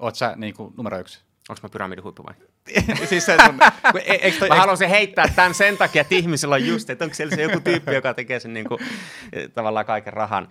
[0.00, 1.20] Oot sä niin kuin, numero yksi?
[1.48, 2.34] Onko mä pyramidin huippu vai?
[3.08, 3.58] siis se sun,
[3.92, 7.04] kun, e, eikö toi, Mä haluaisin heittää tämän sen takia, että ihmisillä on just, että
[7.04, 8.80] onko siellä se joku tyyppi, joka tekee sen niin kuin,
[9.54, 10.48] tavallaan kaiken rahan.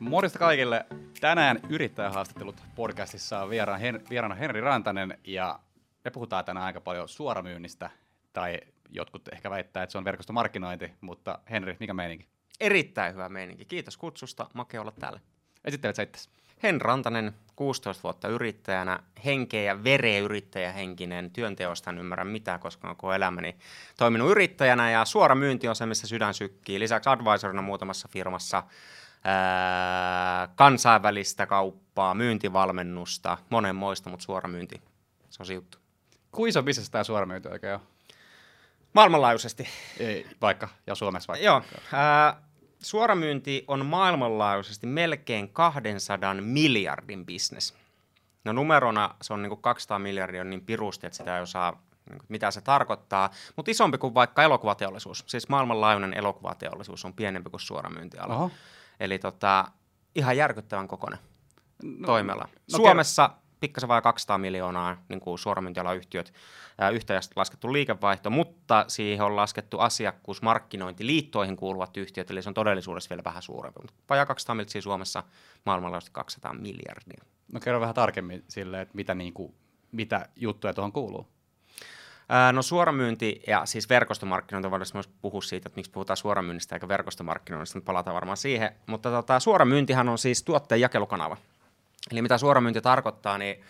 [0.00, 0.86] Morjesta kaikille.
[1.20, 5.58] Tänään yrittäjähaastattelut podcastissa on vieraana, Hen, vieraana Henri Rantanen ja
[6.04, 7.90] me puhutaan tänään aika paljon suoramyynnistä
[8.32, 8.60] tai
[8.90, 12.26] jotkut ehkä väittää, että se on verkostomarkkinointi, mutta Henri, mikä meininki?
[12.60, 13.64] Erittäin hyvä meininki.
[13.64, 14.46] Kiitos kutsusta.
[14.54, 15.20] Makea olla täällä.
[15.64, 16.28] Esittelet sä itsesi.
[16.62, 22.96] Hen Rantanen, 16 vuotta yrittäjänä, henkeä ja vereä yrittäjähenkinen, työnteosta en ymmärrä mitään, koska olen
[22.96, 23.56] koko elämäni
[23.98, 26.80] toiminut yrittäjänä ja suora myynti on se, missä sydän sykkii.
[26.80, 28.62] Lisäksi advisorina muutamassa firmassa,
[29.24, 34.82] ää, kansainvälistä kauppaa, myyntivalmennusta, monenmoista, mutta suora myynti,
[35.30, 35.78] se on se juttu.
[36.32, 37.80] Kuinka iso bisnes tämä suoramyynti oikein on?
[38.92, 39.68] Maailmanlaajuisesti.
[39.98, 41.46] Ei, vaikka, ja Suomessa vaikka.
[41.46, 42.42] Joo, ää,
[42.78, 47.74] suoramyynti on maailmanlaajuisesti melkein 200 miljardin bisnes.
[48.44, 51.70] No numerona se on niin kuin 200 miljardia niin pirusti, että sitä ei osaa,
[52.10, 53.30] niin kuin, mitä se tarkoittaa.
[53.56, 55.24] Mutta isompi kuin vaikka elokuvateollisuus.
[55.26, 58.34] Siis maailmanlaajuinen elokuvateollisuus on pienempi kuin suoramyyntiala.
[58.34, 58.50] Oho.
[59.00, 59.64] Eli tota,
[60.14, 61.18] ihan järkyttävän kokoinen
[61.82, 62.48] No, toimiala.
[62.72, 63.30] no Suomessa
[63.62, 66.34] pikkasen vajaa 200 miljoonaa niin kuin suoramyyntialan yhtiöt,
[66.78, 72.50] ää, yhteisesti laskettu liikevaihto, mutta siihen on laskettu asiakkuus, markkinointi, liittoihin kuuluvat yhtiöt, eli se
[72.50, 73.80] on todellisuudessa vielä vähän suurempi.
[73.82, 75.22] Mutta vajaa 200 miljoonaa Suomessa,
[75.64, 77.24] maailmanlaajuisesti 200 miljardia.
[77.52, 79.54] No kerro vähän tarkemmin sille, että mitä, niin kuin,
[79.92, 81.26] mitä juttuja tuohon kuuluu.
[82.52, 87.78] No suoramyynti ja siis verkostomarkkinointi, voidaan myös puhua siitä, että miksi puhutaan suoramyynnistä eikä verkostomarkkinoinnista,
[87.78, 88.72] mutta palataan varmaan siihen.
[88.86, 91.36] Mutta tota, suoramyyntihän on siis tuotteen jakelukanava.
[92.10, 93.60] Eli mitä suoramyynti tarkoittaa, niin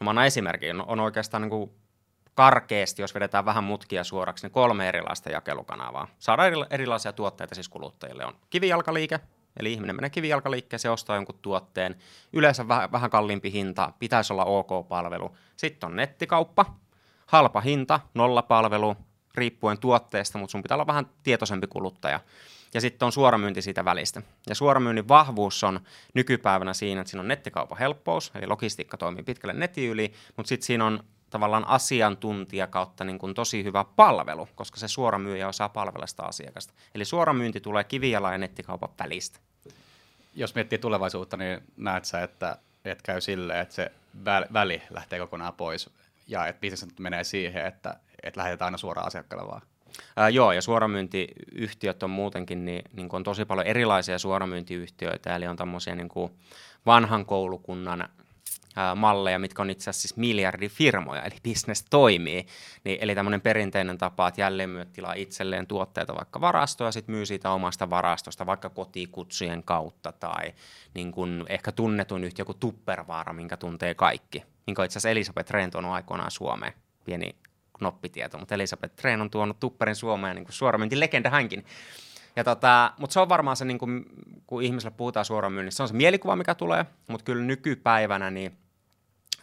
[0.00, 1.70] no mä annan esimerkin, on, on oikeastaan niin kuin
[2.34, 6.08] karkeasti, jos vedetään vähän mutkia suoraksi, niin kolme erilaista jakelukanavaa.
[6.18, 8.24] Saadaan eri, erilaisia tuotteita siis kuluttajille.
[8.24, 9.20] On kivijalkaliike,
[9.56, 11.96] eli ihminen menee kivijalkaliikkeeseen, ostaa jonkun tuotteen,
[12.32, 15.36] yleensä vähän, vähän kalliimpi hinta, pitäisi olla OK-palvelu.
[15.56, 16.74] Sitten on nettikauppa,
[17.26, 18.96] halpa hinta, nollapalvelu,
[19.34, 22.20] riippuen tuotteesta, mutta sun pitää olla vähän tietoisempi kuluttaja.
[22.76, 24.22] Ja sitten on suoramyynti siitä välistä.
[24.48, 25.80] Ja suoramyynnin vahvuus on
[26.14, 30.66] nykypäivänä siinä, että siinä on nettikaupan helppous, eli logistiikka toimii pitkälle netin yli, mutta sitten
[30.66, 36.06] siinä on tavallaan asiantuntija kautta niin kuin tosi hyvä palvelu, koska se suoramyyjä osaa palvella
[36.06, 36.72] sitä asiakasta.
[36.94, 39.38] Eli suoramyynti tulee kivijalan ja nettikaupan välistä.
[40.34, 43.92] Jos miettii tulevaisuutta, niin näet sä, että, että käy silleen, että se
[44.24, 45.90] väl- väli lähtee kokonaan pois
[46.26, 49.62] ja että bisnes menee siihen, että, että lähetetään aina suoraan asiakkaalle vaan.
[50.16, 55.56] Ää, joo, ja suoramyyntiyhtiöt on muutenkin, niin, niin on tosi paljon erilaisia suoramyyntiyhtiöitä, eli on
[55.56, 56.32] tämmöisiä niin kuin
[56.86, 58.08] vanhan koulukunnan
[58.76, 62.46] ää, malleja, mitkä on itse asiassa siis miljardifirmoja, eli business toimii.
[62.84, 67.26] Niin, eli tämmöinen perinteinen tapa, että jälleenmyyjät tilaa itselleen tuotteita vaikka varastoa, ja sitten myy
[67.26, 70.54] siitä omasta varastosta vaikka kotikutsujen kautta, tai
[70.94, 75.50] niin kuin ehkä tunnetun yhtiö kuin Tuppervaara, minkä tuntee kaikki, minkä on itse asiassa Elisabeth
[75.50, 76.72] Rehn tuonut aikoinaan Suomeen,
[77.04, 77.36] pieni
[77.78, 81.64] knoppitieto, mutta Elisabeth Rehn on tuonut Tupperin Suomeen niin kuin suoramyyntilegenda hänkin.
[82.36, 84.04] Ja tota, mutta se on varmaan se, niin kuin,
[84.46, 88.56] kun ihmisille puhutaan suoramyynnistä, se on se mielikuva, mikä tulee, mutta kyllä nykypäivänä niin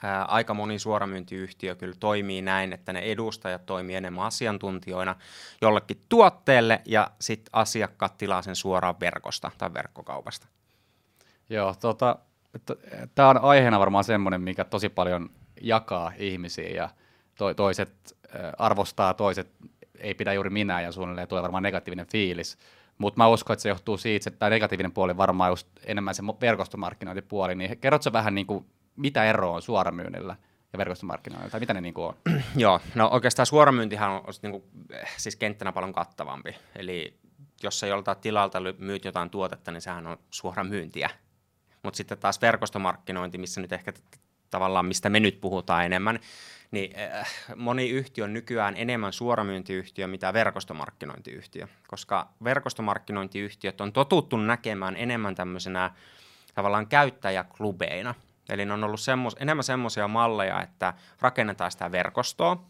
[0.03, 5.15] ää, aika moni suoramyyntiyhtiö kyllä toimii näin, että ne edustajat toimii enemmän asiantuntijoina
[5.61, 10.47] jollekin tuotteelle ja sitten asiakkaat tilaa sen suoraan verkosta tai verkkokaupasta.
[11.49, 12.15] Joo, tota,
[13.15, 15.29] tämä on aiheena varmaan semmoinen, mikä tosi paljon
[15.61, 16.89] jakaa ihmisiä ja
[17.35, 18.17] to, toiset
[18.57, 19.51] arvostaa, toiset
[19.99, 22.57] ei pidä juuri minä ja suunnilleen tulee varmaan negatiivinen fiilis.
[22.97, 26.23] Mutta mä uskon, että se johtuu siitä, että tämä negatiivinen puoli varmaan just enemmän se
[26.41, 27.55] verkostomarkkinointipuoli.
[27.55, 30.35] Niin kerrotko vähän, niin kuin, mitä eroa on suoramyynnillä
[30.73, 32.15] ja verkostomarkkinoinnilla, tai mitä ne niin kuin on?
[32.55, 34.63] Joo, no oikeastaan suoramyyntihän on niin kuin,
[35.17, 36.55] siis kenttänä paljon kattavampi.
[36.75, 37.19] Eli
[37.63, 41.09] jos sä joltain tilalta myyt jotain tuotetta, niin sehän on suoramyyntiä.
[41.83, 43.93] Mutta sitten taas verkostomarkkinointi, missä nyt ehkä
[44.49, 46.19] tavallaan, mistä me nyt puhutaan enemmän,
[46.73, 54.95] niin äh, moni yhtiö on nykyään enemmän suoramyyntiyhtiö mitä verkostomarkkinointiyhtiö, koska verkostomarkkinointiyhtiöt on totuttu näkemään
[54.97, 55.91] enemmän tämmöisenä
[56.53, 58.15] tavallaan käyttäjäklubeina.
[58.49, 62.65] Eli ne on ollut semmos, enemmän semmoisia malleja, että rakennetaan sitä verkostoa,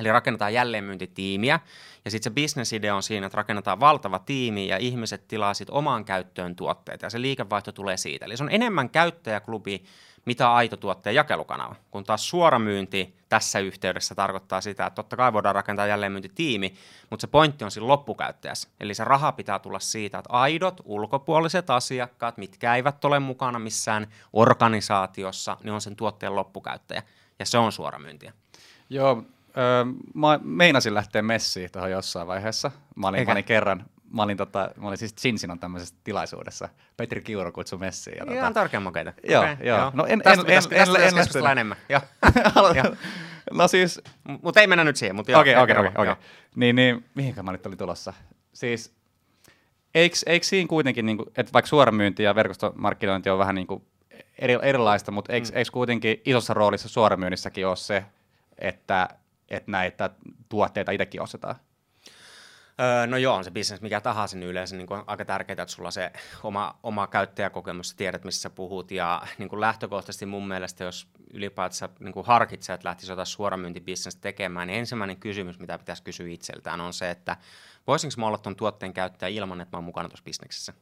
[0.00, 1.60] Eli rakennetaan jälleenmyyntitiimiä,
[2.04, 6.04] ja sitten se bisnesidea on siinä, että rakennetaan valtava tiimi, ja ihmiset tilaa sitten omaan
[6.04, 8.24] käyttöön tuotteita, ja se liikevaihto tulee siitä.
[8.24, 9.84] Eli se on enemmän käyttäjäklubi,
[10.24, 11.74] mitä aito tuotteen jakelukanava.
[11.90, 16.74] Kun taas suoramyynti tässä yhteydessä tarkoittaa sitä, että totta kai voidaan rakentaa jälleenmyyntitiimi,
[17.10, 18.68] mutta se pointti on siinä loppukäyttäjässä.
[18.80, 24.06] Eli se raha pitää tulla siitä, että aidot ulkopuoliset asiakkaat, mitkä eivät ole mukana missään
[24.32, 27.02] organisaatiossa, niin on sen tuotteen loppukäyttäjä.
[27.38, 28.32] Ja se on suoramyyntiä.
[28.90, 29.22] Joo,
[29.56, 29.84] öö,
[30.14, 32.70] mä meinasin lähteä messiin tuohon jossain vaiheessa.
[32.94, 33.30] Mä olin, Eikä?
[33.30, 36.68] mä olin kerran, mä olin, tota, mä olin siis Cinsinon tämmöisessä tilaisuudessa.
[36.96, 38.16] Petri Kiuru kutsui messiin.
[38.16, 39.12] Ja, Ihan tota, tärkeä mokeita.
[39.28, 39.90] Joo, Okei, joo.
[39.94, 41.52] No en- tästä en- en- tästä en- en keskustella lähtenyt.
[41.52, 41.76] enemmän.
[42.84, 42.96] Joo.
[43.52, 44.00] No siis,
[44.42, 45.16] Mutta ei mennä nyt siihen.
[45.16, 46.14] Mutta joo, Okei, okei, okei.
[46.56, 48.12] Niin, niin, mihinkä mä nyt olin tulossa?
[48.52, 48.94] Siis,
[49.94, 53.82] eikö, eikö siinä kuitenkin, niin kuin, että vaikka suoramyynti ja verkostomarkkinointi on vähän niin kuin
[54.38, 55.56] eri, erilaista, mutta eikö, mm.
[55.56, 58.04] eikö kuitenkin isossa roolissa suoramyynnissäkin ole se,
[58.58, 59.08] että,
[59.48, 60.10] että näitä
[60.48, 61.56] tuotteita itsekin ostetaan?
[62.80, 65.74] Öö, no joo, on se bisnes mikä tahansa, niin yleensä niin kuin aika tärkeää, että
[65.74, 68.90] sulla se oma, oma käyttäjäkokemus, tiedät, missä sä puhut.
[68.90, 74.20] Ja niin kuin lähtökohtaisesti mun mielestä, jos ylipäätään niin kuin harkitsee, että lähtisi jotain suoramyyntibisnestä
[74.20, 77.36] tekemään, niin ensimmäinen kysymys, mitä pitäisi kysyä itseltään, on se, että
[77.86, 80.72] voisinko mä olla tuon tuotteen käyttäjä ilman, että mä oon mukana tuossa bisneksessä?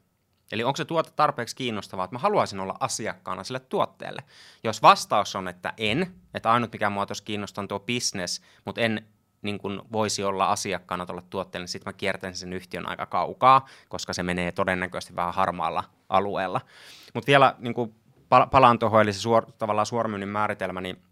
[0.52, 4.22] Eli onko se tuote tarpeeksi kiinnostavaa, että mä haluaisin olla asiakkaana sille tuotteelle?
[4.64, 8.80] Jos vastaus on, että en, että ainut mikä mua tuossa kiinnostaa on tuo business, mutta
[8.80, 9.06] en
[9.42, 13.66] niin kun voisi olla asiakkaana tuolle tuotteelle, niin sitten mä kiertäisin sen yhtiön aika kaukaa,
[13.88, 16.60] koska se menee todennäköisesti vähän harmaalla alueella.
[17.14, 17.74] Mutta vielä niin
[18.28, 21.02] pal- palaan tuohon, eli se suor- tavallaan suoramyynnin määritelmä, niin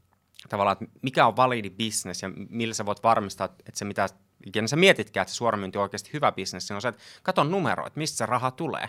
[0.48, 4.08] tavallaan, että mikä on validi business ja millä sä voit varmistaa, että se mitä
[4.46, 7.50] ikinä sä mietitkään, että se suoramyynti on oikeasti hyvä business, niin on se, että katon
[7.50, 8.88] numero, että mistä se raha tulee.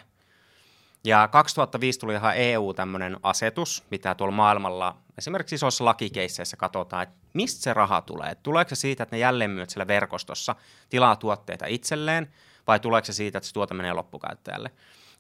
[1.06, 7.16] Ja 2005 tuli ihan EU tämmöinen asetus, mitä tuolla maailmalla esimerkiksi isoissa lakikeisseissä katsotaan, että
[7.34, 8.30] mistä se raha tulee.
[8.30, 10.56] Että tuleeko se siitä, että ne jälleenmyyjät siellä verkostossa
[10.90, 12.34] tilaa tuotteita itselleen,
[12.68, 14.72] vai tuleeko se siitä, että se tuote menee loppukäyttäjälle.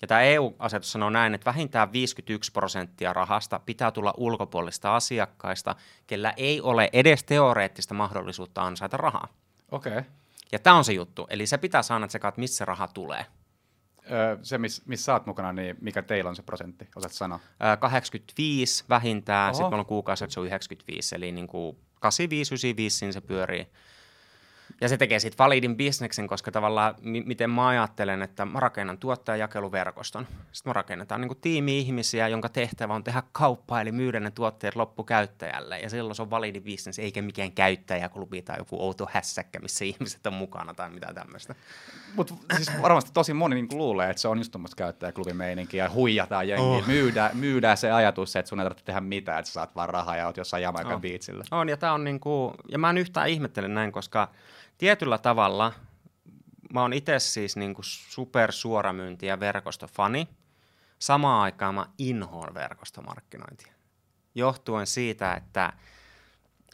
[0.02, 5.76] Ja tämä EU-asetus sanoo näin, että vähintään 51 prosenttia rahasta pitää tulla ulkopuolista asiakkaista,
[6.08, 9.28] kellä ei ole edes teoreettista mahdollisuutta ansaita rahaa.
[9.72, 9.92] Okei.
[9.92, 10.04] Okay.
[10.52, 11.28] Ja tämä on se juttu.
[11.30, 13.26] Eli se pitää saada että missä se raha tulee.
[14.42, 16.88] Se, missä miss sä oot mukana, niin mikä teillä on se prosentti?
[16.96, 17.40] Osaat sanoa?
[17.60, 22.54] Ää, 85 vähintään, sitten meillä on kuukausi, että se on 95, eli niin kuin 85,
[22.54, 23.68] 95 siinä se pyörii.
[24.82, 28.98] Ja se tekee siitä validin bisneksen, koska tavallaan mi- miten mä ajattelen, että mä rakennan
[28.98, 30.28] tuottajajakeluverkoston.
[30.52, 34.32] Sitten me rakennetaan niin kuin tiimi ihmisiä, jonka tehtävä on tehdä kauppaa, eli myydä ne
[34.32, 35.80] tuotteet loppukäyttäjälle.
[35.80, 40.28] Ja silloin se on validi bisnes, eikä mikään käyttäjäklubi tai joku outo hässäkkä, missä ihmiset
[40.28, 41.56] on mukana tai mitä tämmöistä.
[42.16, 46.48] Mutta siis varmasti tosi moni niin luulee, että se on just tuommoista käyttäjäklubimeininkiä ja huijataan
[46.48, 46.68] jengiä.
[46.68, 46.88] Oh.
[46.88, 50.16] Myydään, myydään se ajatus, että sun ei tarvitse tehdä mitään, että sä saat vaan rahaa
[50.18, 51.02] ja oot jossain Jamaikan Oh.
[51.02, 51.44] biitsillä.
[51.52, 54.28] On, ja tämä on niinku, ja mä en yhtään ihmettele näin, koska
[54.78, 55.74] tietyllä tavalla
[56.74, 60.28] mä oon itse siis niinku supersuoramyynti- ja verkostofani.
[61.00, 63.74] Samaan aikaan mä inhoon verkostomarkkinointia.
[64.36, 65.74] Johtuen siitä, että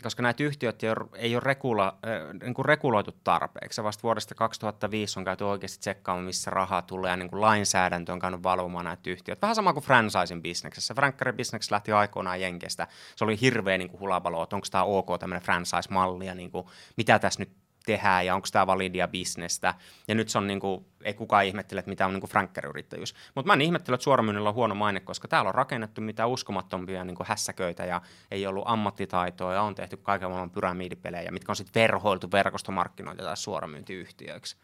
[0.04, 1.98] koska näitä yhtiöt ei ole, ei ole regula,
[2.44, 3.84] niin kuin reguloitu tarpeeksi.
[3.84, 8.20] Vasta vuodesta 2005 on käyty oikeasti tsekkaamaan, missä rahaa tulee, ja niin kuin lainsäädäntö on
[8.20, 9.42] käynyt valvomaan näitä yhtiöitä.
[9.42, 10.94] Vähän sama kuin franchising bisneksessä.
[10.94, 12.88] Frankkarin bisneks lähti aikoinaan Jenkestä.
[13.16, 16.68] Se oli hirveä niin kuin hulabalo, että onko tämä ok tämmöinen franchise-malli, ja niin kuin,
[16.98, 19.74] mitä tässä nyt tehdään, ja onko tämä validia bisnestä.
[20.08, 23.16] Ja nyt se on niin kuin, ei kukaan ihmettele, että mitä on niin frankkäriyrittäjyys.
[23.36, 27.04] Mutta mä en ihmettele, että suoramyynnillä on huono maine, koska täällä on rakennettu mitä uskomattompia
[27.04, 28.02] niin kuin hässäköitä, ja
[28.32, 33.38] ei ollut ammattitaitoa, ja on tehty kaiken maailman pyramidipelejä, mitkä on sitten verhoiltu verkostomarkkinoita tai
[33.38, 34.58] suoramyyntiyhtiöiksi.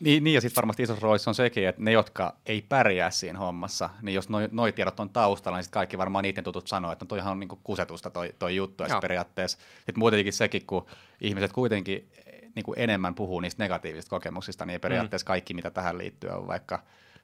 [0.00, 3.38] Niin, niin ja sitten varmasti isossa roolissa on sekin, että ne, jotka ei pärjää siinä
[3.38, 6.92] hommassa, niin jos noi, noi tiedot on taustalla, niin sitten kaikki varmaan niiden tutut sanoo,
[6.92, 8.82] että no toihan on niinku kusetusta toi, toi juttu.
[8.82, 10.86] Ja periaatteessa sitten muutenkin sekin, kun
[11.20, 12.08] ihmiset kuitenkin
[12.58, 16.82] niin kuin enemmän puhuu niistä negatiivisista kokemuksista, niin periaatteessa kaikki, mitä tähän liittyy, on vaikka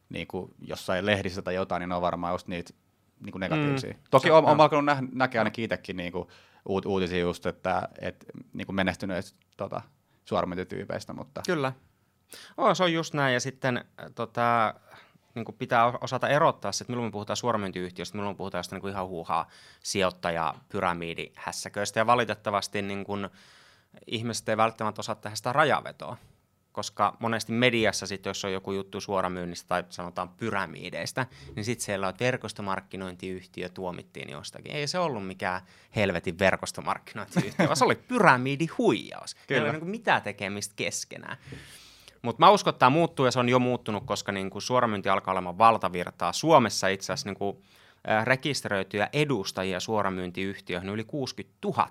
[0.08, 2.72] niin kuin jossain lehdissä tai jotain, niin ne on varmaan just niitä
[3.20, 3.90] niin kuin negatiivisia.
[3.90, 3.96] Mm.
[3.96, 4.02] Mm.
[4.10, 6.28] Toki Se- on, alkanut nä- näkeä ainakin itsekin niin kuin
[6.68, 9.80] uut, uutisia just, että et, niin kuin menestyneistä tota,
[10.24, 11.72] suoramyyntityypeistä, mutta Kyllä.
[12.56, 14.74] Oh, se on just näin, ja sitten äh, tota,
[15.34, 18.76] niin kuin pitää osata erottaa se, että milloin me puhutaan suoramyyntiyhtiöstä, milloin me puhutaan jostain
[18.76, 19.48] niin kuin ihan huuhaa
[19.80, 23.28] sijoittaja pyramidihässäköistä, ja valitettavasti niin kuin,
[24.06, 26.16] ihmiset ei välttämättä osaa tehdä sitä rajavetoa,
[26.72, 32.06] koska monesti mediassa sitten, jos on joku juttu suoramyynnistä tai sanotaan pyramideista, niin sitten siellä
[32.06, 34.72] on, että verkostomarkkinointiyhtiö tuomittiin jostakin.
[34.72, 35.62] Ei se ollut mikään
[35.96, 39.34] helvetin verkostomarkkinointiyhtiö, vaan se oli pyramidihuijaus.
[39.34, 39.70] Ei Kyllä.
[39.70, 41.36] ole niin mitään tekemistä keskenään.
[42.22, 45.08] Mutta mä uskon, että tämä muuttuu ja se on jo muuttunut, koska niin kuin suoramyynti
[45.08, 46.32] alkaa olemaan valtavirtaa.
[46.32, 47.62] Suomessa itse asiassa niin kuin,
[48.24, 51.88] rekisteröityjä edustajia suoramyyntiyhtiöihin yli 60 000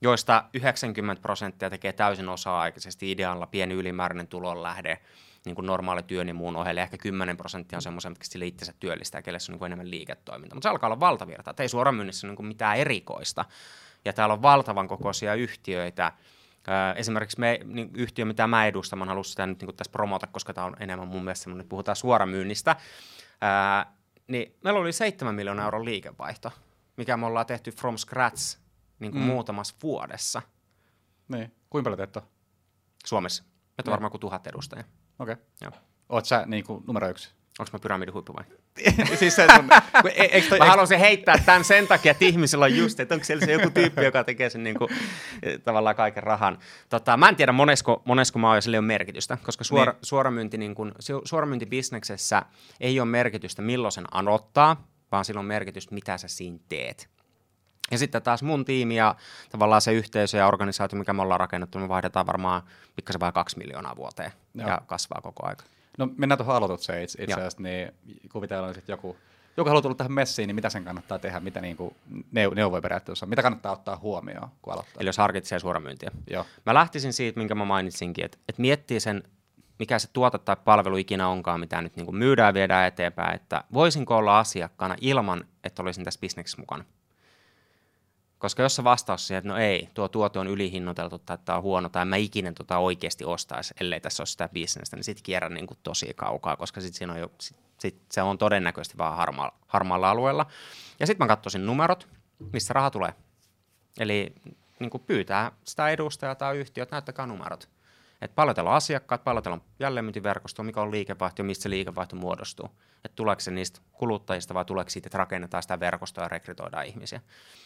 [0.00, 4.98] joista 90 prosenttia tekee täysin osa-aikaisesti idealla pieni ylimääräinen tulonlähde,
[5.44, 6.82] niin kuin normaali työn ja muun ohelle.
[6.82, 9.90] Ehkä 10 prosenttia on semmoisia, mitkä sille itsensä työllistää, kelle se on niin kuin enemmän
[9.90, 10.54] liiketoiminta.
[10.54, 11.50] Mutta se alkaa olla valtavirta.
[11.50, 13.44] että ei suoramyynnissä niin kuin mitään erikoista.
[14.04, 16.12] Ja täällä on valtavan kokoisia yhtiöitä.
[16.96, 20.26] Esimerkiksi me, niin yhtiö, mitä mä edustan, mä en halua sitä nyt niin tässä promota,
[20.26, 22.76] koska tämä on enemmän mun mielestä semmoinen, että puhutaan suoramyynnistä.
[24.26, 26.52] Niin meillä oli 7 miljoonaa euron liikevaihto,
[26.96, 28.58] mikä me ollaan tehty from scratch
[29.00, 29.26] niin kuin mm.
[29.26, 30.42] Muutamassa vuodessa
[31.28, 31.52] niin.
[31.70, 32.22] kuinka paljon teet on?
[33.06, 33.42] Suomessa.
[33.42, 33.90] Meitä on Niin.
[33.90, 34.84] varmaan kuin tuhat edustajaa.
[35.18, 35.36] Okei.
[35.60, 35.72] Joo.
[36.08, 37.30] Oot sä niin kuin, numero yksi?
[37.58, 38.44] Onko mä pyramidin huippu vai?
[39.18, 39.68] siis se sun,
[40.02, 43.14] kun, e, toi, Mä eikö, haluaisin heittää tämän sen takia, että ihmisillä on just, että
[43.14, 44.90] onko siellä se joku tyyppi, joka tekee sen niin kuin,
[45.64, 46.58] tavallaan kaiken rahan.
[46.88, 49.92] Tota, mä en tiedä monesko, monesko mä oon, jos sillä ei ole merkitystä, koska suora,
[49.92, 49.98] Niin.
[50.02, 52.42] suoramyynti, niin kuin, su- suoramyyntibisneksessä
[52.80, 57.10] ei ole merkitystä, milloin sen anottaa, vaan sillä on merkitystä, mitä sä siinä teet.
[57.90, 59.14] Ja sitten taas mun tiimi ja
[59.50, 62.62] tavallaan se yhteisö ja organisaatio, mikä me ollaan rakennettu, me vaihdetaan varmaan
[62.96, 64.68] pikkasen vain kaksi miljoonaa vuoteen Joo.
[64.68, 65.64] ja kasvaa koko aika.
[65.98, 67.94] no mennään tuohon aloitukseen itse, itse asiassa, niin
[68.32, 69.16] kuvitellaan sitten joku,
[69.56, 72.82] joku haluaa tulla tähän messiin, niin mitä sen kannattaa tehdä, mitä niin kuin neu- neuvoja
[72.82, 75.00] periaatteessa mitä kannattaa ottaa huomioon, kun aloittaa?
[75.00, 76.10] Eli jos harkitsee suoramyyntiä.
[76.30, 79.22] Joo, Mä lähtisin siitä, minkä mä mainitsinkin, että, että miettii sen,
[79.78, 83.34] mikä se tuote tai palvelu ikinä onkaan, mitä nyt niin kuin myydään ja viedään eteenpäin,
[83.34, 86.84] että voisinko olla asiakkaana ilman, että olisin tässä bisneksessä mukana.
[88.40, 91.62] Koska jos se vastaus siihen, että no ei, tuo tuote on ylihinnoiteltu tai tämä on
[91.62, 95.54] huono tai mä ikinä tota oikeasti ostaisi, ellei tässä ole sitä bisnestä, niin sitten kierrän
[95.54, 99.16] niin kuin tosi kaukaa, koska sitten siinä on jo, sit, sit se on todennäköisesti vaan
[99.16, 100.46] harma, harmaalla alueella.
[101.00, 102.08] Ja sitten mä katsoisin numerot,
[102.52, 103.14] mistä raha tulee.
[103.98, 104.34] Eli
[104.78, 107.68] niin kuin pyytää sitä edustajaa tai yhtiöt, näyttäkää numerot.
[108.22, 112.68] Että paljon on asiakkaat, paljon on jälleenmyyntiverkosto, mikä on liikevaihto ja mistä se liikevaihto muodostuu.
[113.04, 117.20] Että tuleeko se niistä kuluttajista vai tuleeko siitä, että rakennetaan sitä verkostoa ja rekrytoidaan ihmisiä.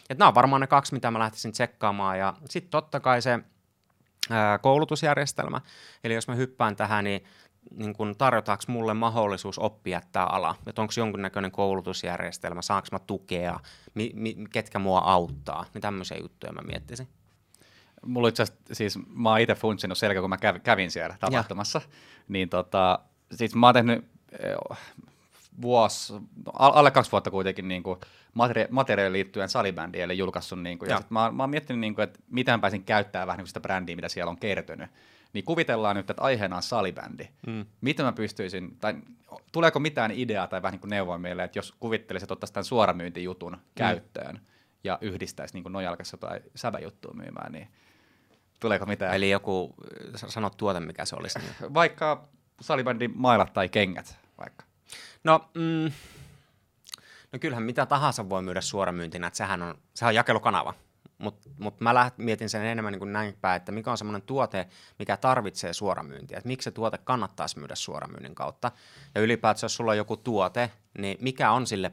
[0.09, 2.19] Että nämä on varmaan ne kaksi, mitä mä lähtisin tsekkaamaan.
[2.19, 3.39] Ja sitten totta kai se
[4.29, 5.61] ää, koulutusjärjestelmä.
[6.03, 7.23] Eli jos mä hyppään tähän, niin,
[7.71, 10.55] niin kun tarjotaanko mulle mahdollisuus oppia tämä ala?
[10.67, 13.59] Että onko jonkinnäköinen koulutusjärjestelmä, saanko mä tukea,
[13.93, 15.65] mi, mi, ketkä mua auttaa?
[15.73, 17.07] Niin tämmöisiä juttuja mä miettisin.
[18.05, 21.81] Mulla itse siis mä oon itse funtsinut selkä, kun mä kävin, siellä tapahtumassa,
[22.27, 22.99] niin tota,
[23.31, 24.05] siis mä oon tehnyt
[24.39, 24.77] eh,
[25.61, 26.13] vuosi,
[26.53, 27.99] al- alle kaksi vuotta kuitenkin niin kuin
[28.33, 31.01] materia- materiaaliin liittyen salibändiin, eli julkaissut, niin kuin, ja Joo.
[31.01, 33.59] sit mä, mä oon miettinyt, niin kuin, että miten pääsin käyttämään vähän niin kuin sitä
[33.59, 34.89] brändiä, mitä siellä on kertynyt.
[35.33, 37.27] Niin kuvitellaan nyt, että aiheena on salibändi.
[37.47, 37.65] Mm.
[37.81, 38.95] Miten mä pystyisin, tai
[39.51, 42.63] tuleeko mitään ideaa tai vähän niin kuin neuvoa meille, että jos kuvittelisit, että ottaisi tämän
[42.65, 43.59] suoramyyntijutun Mm.
[43.75, 44.39] käyttöön
[44.83, 47.67] ja yhdistäisi niin nojalkassa tai säväjuttua myymään, niin
[48.59, 49.15] tuleeko mitään?
[49.15, 49.75] Eli joku,
[50.15, 51.39] sä sanot tuote, mikä se olisi.
[51.39, 51.73] Niin.
[51.73, 52.27] vaikka
[52.61, 54.65] salibändin mailat tai kengät vaikka.
[55.23, 55.91] No, mm,
[57.31, 60.73] no kyllähän mitä tahansa voi myydä suoramyyntinä, että sehän on, sehän on jakelukanava.
[61.17, 64.21] Mutta mut mä läht, mietin sen enemmän niin kuin näin päin, että mikä on semmoinen
[64.21, 64.67] tuote,
[64.99, 66.37] mikä tarvitsee suoramyyntiä.
[66.37, 68.71] Että miksi se tuote kannattaisi myydä suoramyynnin kautta.
[69.15, 71.91] Ja ylipäätään, jos sulla on joku tuote, niin mikä on sille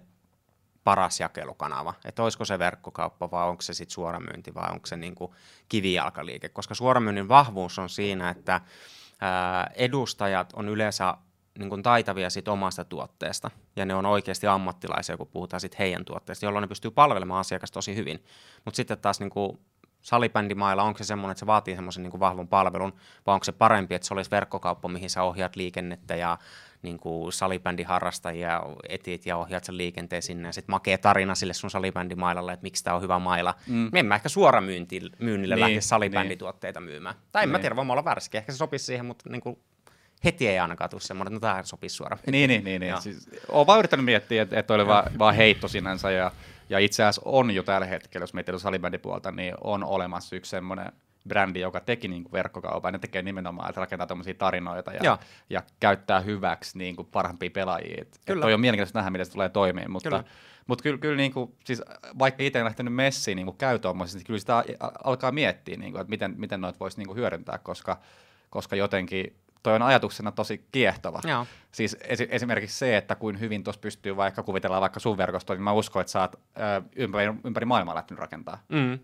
[0.85, 1.95] paras jakelukanava?
[2.05, 5.15] Että olisiko se verkkokauppa vai onko se sitten suoramyynti vai onko se niin
[5.69, 6.49] kivijalkaliike?
[6.49, 8.61] Koska suoramyynnin vahvuus on siinä, että
[9.21, 11.15] ää, edustajat on yleensä
[11.59, 16.05] niin kuin taitavia siitä omasta tuotteesta, ja ne on oikeasti ammattilaisia, kun puhutaan sit heidän
[16.05, 18.25] tuotteesta, jolloin ne pystyy palvelemaan asiakasta tosi hyvin.
[18.65, 19.59] Mutta sitten taas niin kuin
[20.01, 22.93] salibändimailla, onko se semmoinen, että se vaatii semmoisen niin kuin vahvan palvelun,
[23.27, 26.39] vai onko se parempi, että se olisi verkkokauppa, mihin sä ohjaat liikennettä ja
[26.83, 31.71] niin kuin salibändiharrastajia etit ja ohjaat sen liikenteen sinne, ja sitten makee tarina sille sun
[31.71, 33.55] salibändimailalle, että miksi tämä on hyvä maila.
[33.67, 33.89] Mm.
[33.93, 37.15] Me en mä ehkä suoramyynnille myynnille Niin, niin, lähde salibändituotteita myymään.
[37.33, 37.62] Tai en mä Niin.
[37.62, 39.59] tiedä, voi olla väärässäkin, ehkä se sopisi siihen, mutta niin kuin
[40.25, 42.23] heti ei ainakaan tule semmoinen, että no tämä sopii suoraan.
[42.27, 42.81] Niin, niin, niin.
[42.81, 43.01] niin.
[43.03, 46.33] Siis, olen vaan yrittänyt miettiä, että, että oli vaan, vaan heitto sinänsä, ja,
[46.69, 50.93] ja itse asiassa on jo tällä hetkellä, jos miettii salibändipuolta, niin on olemassa yksi semmoinen
[51.29, 55.19] brändi, joka teki niin kuin verkkokaupan, ja tekee nimenomaan, että rakentaa tämmöisiä tarinoita ja, Joo.
[55.50, 58.02] ja käyttää hyväksi niin kuin parhaimpia pelaajia.
[58.02, 58.38] Et, Kyllä.
[58.38, 60.25] Et toi on mielenkiintoista nähdä, miten se tulee toimimaan, mutta Kyllä.
[60.67, 61.83] Mutta kyllä, kyllä niin kuin, siis
[62.19, 64.64] vaikka itse en lähtenyt messiin niin käy tuommoisessa, niin kyllä sitä a-
[65.05, 67.99] alkaa miettiä, niin kuin, että miten, miten noita voisi niin kuin hyödyntää, koska,
[68.50, 71.21] koska jotenkin toi on ajatuksena tosi kiehtova.
[71.25, 71.47] Joo.
[71.73, 75.62] Siis esi- esimerkiksi se, että kuin hyvin tuossa pystyy vaikka kuvitellaan vaikka sun verkostoa, niin
[75.64, 78.59] mä uskon, että sä oot ö, ympäri, ympäri maailmaa lähtenyt rakentaa.
[78.69, 78.99] Mm.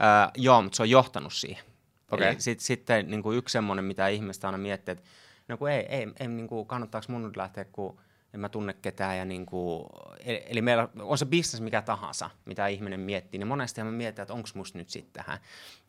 [0.00, 1.64] Äh, joo, mutta se on johtanut siihen.
[2.10, 2.28] Okei.
[2.28, 5.04] Eli sit, sitten niin kuin yksi semmoinen, mitä ihmistä aina miettii, että
[5.48, 7.98] no kun ei, ei, ei niin kuin, kannattaako mun nyt lähteä, kun
[8.34, 9.18] en mä tunne ketään.
[9.18, 9.86] Ja niin kuin,
[10.24, 14.22] eli, eli meillä on se business mikä tahansa, mitä ihminen miettii, niin monesti me miettii,
[14.22, 15.38] että onko musta nyt sitten tähän.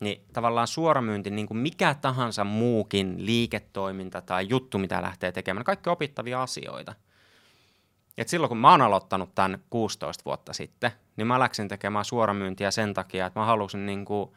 [0.00, 5.90] Niin tavallaan suoramyynti, niin kuin mikä tahansa muukin liiketoiminta tai juttu, mitä lähtee tekemään, kaikki
[5.90, 6.94] opittavia asioita.
[8.18, 12.70] Et silloin kun mä oon aloittanut tämän 16 vuotta sitten, niin mä läksin tekemään suoramyyntiä
[12.70, 14.30] sen takia, että mä halusin niin kuin,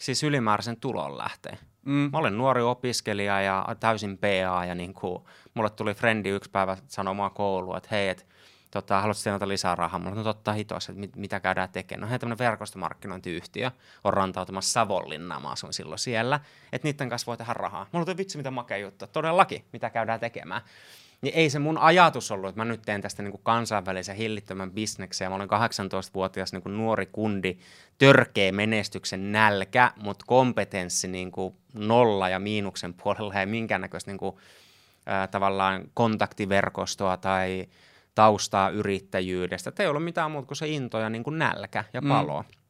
[0.00, 1.56] siis ylimääräisen tulon lähteä.
[1.84, 2.10] Mm.
[2.12, 5.22] Mä olen nuori opiskelija ja täysin PA ja niin kuin,
[5.54, 8.26] mulle tuli frendi yksi päivä sanomaan kouluun, että hei, et,
[8.70, 9.98] tota, haluatko tienata lisää rahaa?
[9.98, 12.00] Mulla no totta hitossa, että mit, mitä käydään tekemään.
[12.00, 13.70] No hei, tämmöinen verkostomarkkinointiyhtiö
[14.04, 16.40] on rantautumassa Savonlinnaan, mä asuin silloin siellä,
[16.72, 17.86] että niiden kanssa voi tehdä rahaa.
[17.92, 19.06] Mulla tuli vitsi, mitä makea juttu.
[19.06, 20.62] Todellakin, mitä käydään tekemään.
[21.22, 24.70] Niin ei se mun ajatus ollut, että mä nyt teen tästä niin kuin kansainvälisen hillittömän
[24.70, 25.26] bisneksen.
[25.26, 27.58] Ja mä olin 18-vuotias niin kuin nuori kundi,
[27.98, 34.36] törkeä menestyksen nälkä, mutta kompetenssi niin kuin nolla ja miinuksen puolella ei minkäännäköistä niin kuin
[35.06, 37.66] ää, tavallaan kontaktiverkostoa tai
[38.14, 39.68] taustaa yrittäjyydestä.
[39.68, 42.42] Että ei ollut mitään muuta kuin se into ja niin kuin nälkä ja palo.
[42.42, 42.63] Mm.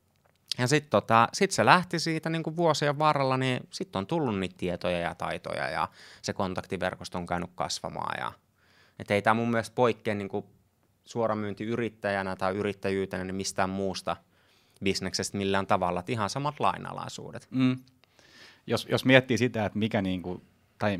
[0.58, 4.38] Ja sitten tota, sit se lähti siitä niin kuin vuosien varrella, niin sitten on tullut
[4.38, 5.88] niitä tietoja ja taitoja ja
[6.22, 8.20] se kontaktiverkosto on käynyt kasvamaan.
[8.20, 8.32] Ja,
[8.98, 10.46] et ei tämä mun mielestä poikkea niin kuin
[11.04, 14.16] suoramyyntiyrittäjänä tai yrittäjyytenä niin mistään muusta
[14.84, 17.48] bisneksestä millään tavalla, että ihan samat lainalaisuudet.
[17.50, 17.76] Mm.
[18.66, 20.42] Jos, jos miettii sitä, että mikä niin kuin,
[20.78, 20.98] tai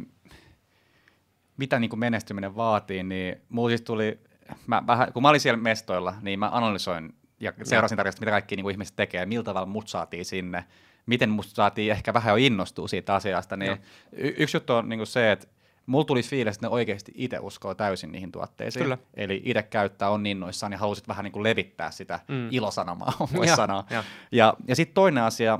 [1.57, 4.19] mitä niin kuin menestyminen vaatii, niin mulla siis tuli,
[4.67, 8.57] mä vähän, kun mä olin siellä mestoilla, niin mä analysoin ja seurasin tarkasti, mitä kaikki
[8.57, 10.65] niin kuin ihmiset tekee, millä tavalla mut saatiin sinne,
[11.07, 13.79] miten musta saatiin ehkä vähän jo innostua siitä asiasta, niin
[14.13, 15.47] y- yksi juttu on niin kuin se, että
[15.87, 18.83] mulla tuli fiilis, että ne oikeasti itse uskoo täysin niihin tuotteisiin.
[18.83, 18.99] Kyllä.
[19.15, 22.49] Eli itse käyttää, on innoissaan ja halusit vähän niin kuin levittää sitä mm.
[22.51, 23.85] ilosanomaa, voisi ja, sanoa.
[23.91, 25.59] Ja, ja, ja sitten toinen asia,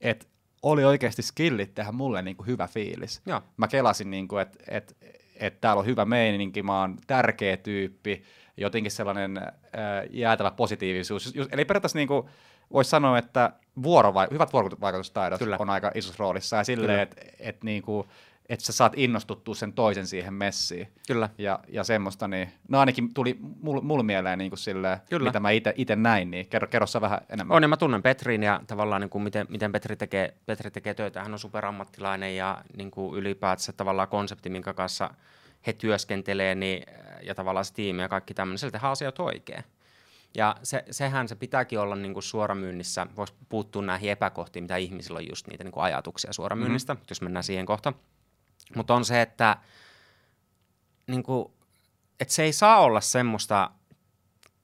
[0.00, 0.26] että
[0.62, 3.22] oli oikeasti skillit tehdä mulle niin kuin hyvä fiilis.
[3.26, 3.42] Ja.
[3.56, 4.94] Mä kelasin, niin kuin, että, että,
[5.34, 8.22] että täällä on hyvä meininki, mä oon tärkeä tyyppi,
[8.56, 9.52] jotenkin sellainen äh,
[10.10, 11.34] jäätävä positiivisuus.
[11.34, 12.26] Just, eli periaatteessa niin kuin,
[12.72, 15.56] voisi sanoa, että vuorovai- hyvät vuorovaikutustaidot Kyllä.
[15.60, 18.08] on aika isossa roolissa ja silleen, että et, niin kuin,
[18.48, 20.88] että sä saat innostuttua sen toisen siihen messiin.
[21.06, 21.28] Kyllä.
[21.38, 25.28] Ja, ja semmoista, niin no ainakin tuli mulle mul mieleen niin kuin silleen, Kyllä.
[25.28, 27.56] mitä mä itse näin, niin kerro, kerro sä vähän enemmän.
[27.56, 30.94] On, ja mä tunnen Petrin ja tavallaan niin kuin miten, miten Petri, tekee, Petri tekee
[30.94, 31.22] töitä.
[31.22, 35.10] Hän on superammattilainen ja niin kuin ylipäätänsä tavallaan konsepti, minkä kanssa
[35.66, 36.82] he työskentelee, niin,
[37.22, 39.64] ja tavallaan se tiimi ja kaikki tämmöinen, sieltä tehdään asiat oikein.
[40.34, 45.16] Ja se, sehän se pitääkin olla niin kuin suoramyynnissä, voisi puuttua näihin epäkohtiin, mitä ihmisillä
[45.16, 47.06] on just niitä niin kuin ajatuksia suoramyynnistä, mm-hmm.
[47.10, 47.96] jos mennään siihen kohtaan.
[48.76, 49.56] Mutta on se, että,
[51.06, 51.52] niin kuin,
[52.20, 53.70] että se ei saa olla semmoista,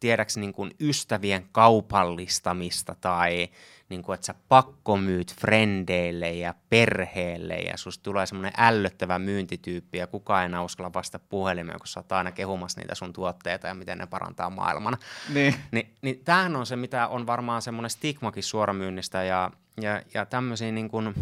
[0.02, 3.48] tiedäks niin kuin ystävien kaupallistamista tai
[3.88, 10.06] niin kuin, että sä pakkomyyt frendeille ja perheelle ja susta tulee semmoinen ällöttävä myyntityyppi ja
[10.06, 13.74] kukaan ei enää uskalla vasta puhelimeen, kun sä oot aina kehumassa niitä sun tuotteita ja
[13.74, 14.96] miten ne parantaa maailman.
[15.34, 15.54] Niin.
[15.70, 20.72] Ni, niin tämähän on se, mitä on varmaan semmoinen stigmakin suoramyynnistä ja, ja, ja tämmöisiä
[20.72, 21.14] niin kuin,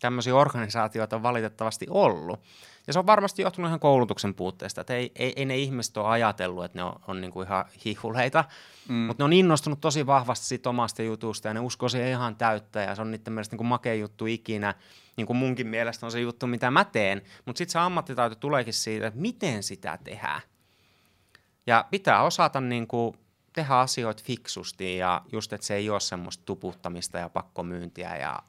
[0.00, 2.40] tämmöisiä organisaatioita on valitettavasti ollut.
[2.86, 6.08] Ja se on varmasti johtunut ihan koulutuksen puutteesta, että ei, ei, ei ne ihmiset ole
[6.08, 8.44] ajatellut, että ne on, on niinku ihan hihuleita,
[8.88, 8.94] mm.
[8.94, 12.80] mutta ne on innostunut tosi vahvasti siitä omasta jutusta ja ne uskoo siihen ihan täyttä
[12.80, 14.74] ja se on niiden mielestä niinku makea juttu ikinä,
[15.16, 18.74] niin kuin munkin mielestä on se juttu, mitä mä teen, mutta sitten se ammattitaito tuleekin
[18.74, 20.40] siitä, että miten sitä tehdään.
[21.66, 23.16] Ja pitää osata niin kuin
[23.52, 28.42] tehdä asioita fiksusti ja just, että se ei ole semmoista tuputtamista ja pakkomyyntiä ja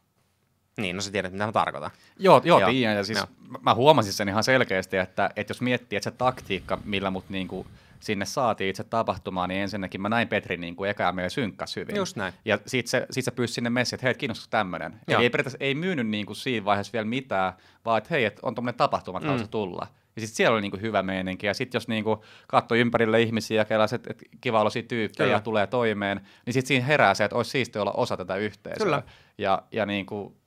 [0.77, 1.91] niin, no sä tiedät, mitä mä tarkoitan.
[2.19, 2.69] Joo, joo, joo.
[2.69, 2.97] tiedän.
[2.97, 3.27] Ja siis joo.
[3.61, 7.65] mä huomasin sen ihan selkeästi, että, että jos miettii, että se taktiikka, millä mut niinku
[7.99, 11.75] sinne saatiin itse tapahtumaan, niin ensinnäkin mä näin Petrin niin kuin eka ja meidän synkkas
[11.75, 11.95] hyvin.
[11.95, 12.33] Just näin.
[12.45, 14.99] Ja sit se, sit se pyysi sinne messiin, että hei, kiinnostaisi tämmöinen.
[15.07, 17.53] Eli ei periaatteessa ei myynyt niin kuin siinä vaiheessa vielä mitään,
[17.85, 19.49] vaan että hei, että on tuommoinen tapahtuma, että mm.
[19.49, 19.87] tulla.
[20.15, 21.47] Ja sitten siellä oli niinku hyvä meininki.
[21.47, 26.21] Ja sitten jos niinku katsoi ympärille ihmisiä että et kiva olla tyyppejä ja tulee toimeen,
[26.45, 28.85] niin sitten siinä herää se, että olisi siistiä olla osa tätä yhteisöä.
[28.85, 29.03] Kyllä.
[29.37, 30.37] Ja, ja niinku,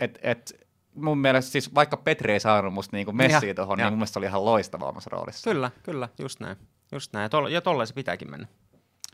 [0.00, 3.98] et, et, mun mielestä siis vaikka Petri ei saanut musta niinku messiä tuohon, niin mun
[3.98, 5.50] mielestä se oli ihan loistava omassa roolissa.
[5.50, 6.56] Kyllä, kyllä, just näin.
[6.92, 7.22] Just näin.
[7.22, 8.46] Ja, tolle, ja tolleen se pitääkin mennä.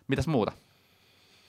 [0.08, 0.52] Mitäs muuta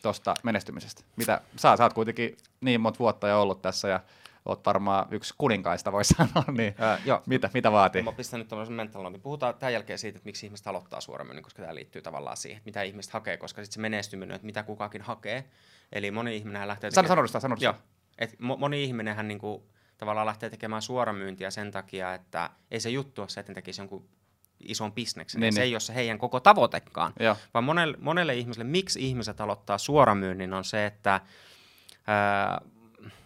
[0.02, 1.04] tuosta menestymisestä?
[1.16, 4.00] Mitä, sä, sä oot kuitenkin niin monta vuotta jo ollut tässä ja
[4.46, 7.22] oot varmaan yksi kuninkaista, voi sanoa, niin Ää, joo.
[7.26, 8.02] Mitä, mitä vaatii?
[8.02, 11.62] Mä pistän nyt tämmöisen mental Puhutaan tämän jälkeen siitä, että miksi ihmiset aloittaa suoramyynnin, koska
[11.62, 15.02] tämä liittyy tavallaan siihen, että mitä ihmiset hakee, koska sitten se menestyminen, että mitä kukakin
[15.02, 15.50] hakee.
[15.92, 16.90] Eli moni ihminen lähtee...
[16.90, 17.08] Tekemään...
[17.08, 17.78] Sano, sano, sano, sano.
[18.18, 23.30] Et moni ihminenhän niinku, tavallaan lähtee tekemään suoramyyntiä sen takia, että ei se juttu ole
[23.30, 24.10] se, että ne tekisi jonkun
[24.60, 25.42] ison bisneksen.
[25.42, 25.66] Niin, se niin.
[25.66, 27.14] ei ole se heidän koko tavoitekaan.
[27.20, 27.36] Ja.
[27.54, 31.22] Vaan monelle, monelle ihmiselle, miksi ihmiset aloittaa suoramyynnin, on se, että
[32.08, 32.62] ää,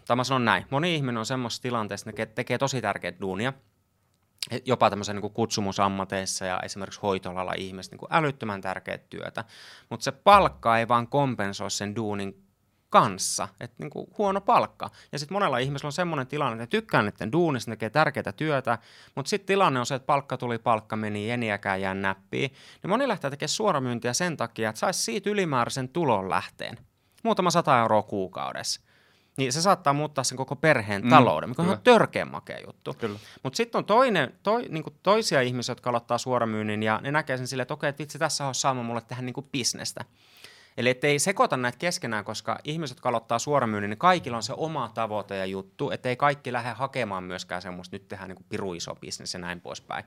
[0.07, 3.53] tai mä sanon näin, moni ihminen on semmoisessa tilanteessa, että ne tekee tosi tärkeää duunia,
[4.65, 9.45] jopa tämmöisen niin kutsumusammateissa ja esimerkiksi hoitolalla ihmiset niin älyttömän tärkeää työtä,
[9.89, 12.48] mutta se palkka ei vaan kompensoi sen duunin
[12.89, 14.89] kanssa, että niin kuin huono palkka.
[15.11, 18.77] Ja sitten monella ihmisellä on semmoinen tilanne, että tykkää niiden duunista, tekee tärkeää työtä,
[19.15, 22.53] mutta sitten tilanne on se, että palkka tuli, palkka meni, eniäkään jää näppiin.
[22.83, 26.77] Niin moni lähtee tekemään suoramyyntiä sen takia, että saisi siitä ylimääräisen tulon lähteen.
[27.23, 28.81] Muutama sata euroa kuukaudessa.
[29.37, 32.95] Niin se saattaa muuttaa sen koko perheen mm, talouden, mikä on ihan törkeän makea juttu.
[33.43, 37.47] Mutta sitten on toinen, toi, niinku toisia ihmisiä, jotka aloittaa suoramyynnin ja ne näkee sen
[37.47, 40.05] silleen, että okei, että vitsi, tässä on saama mulle tehdä niinku bisnestä.
[40.79, 44.91] Eli ettei sekoita näitä keskenään, koska ihmiset, jotka aloittaa suoramyynnin, niin kaikilla on se oma
[44.93, 49.33] tavoite ja juttu, ettei kaikki lähde hakemaan myöskään semmoista, nyt tehdään niin piru iso bisnes
[49.33, 50.05] ja näin poispäin.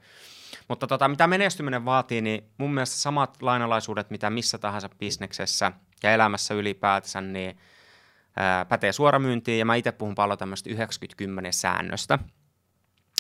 [0.68, 6.12] Mutta tota, mitä menestyminen vaatii, niin mun mielestä samat lainalaisuudet, mitä missä tahansa bisneksessä ja
[6.12, 7.58] elämässä ylipäätänsä, niin
[8.37, 10.74] ää, pätee suoramyyntiin, ja mä itse puhun paljon tämmöistä 90-10
[11.50, 12.18] säännöstä.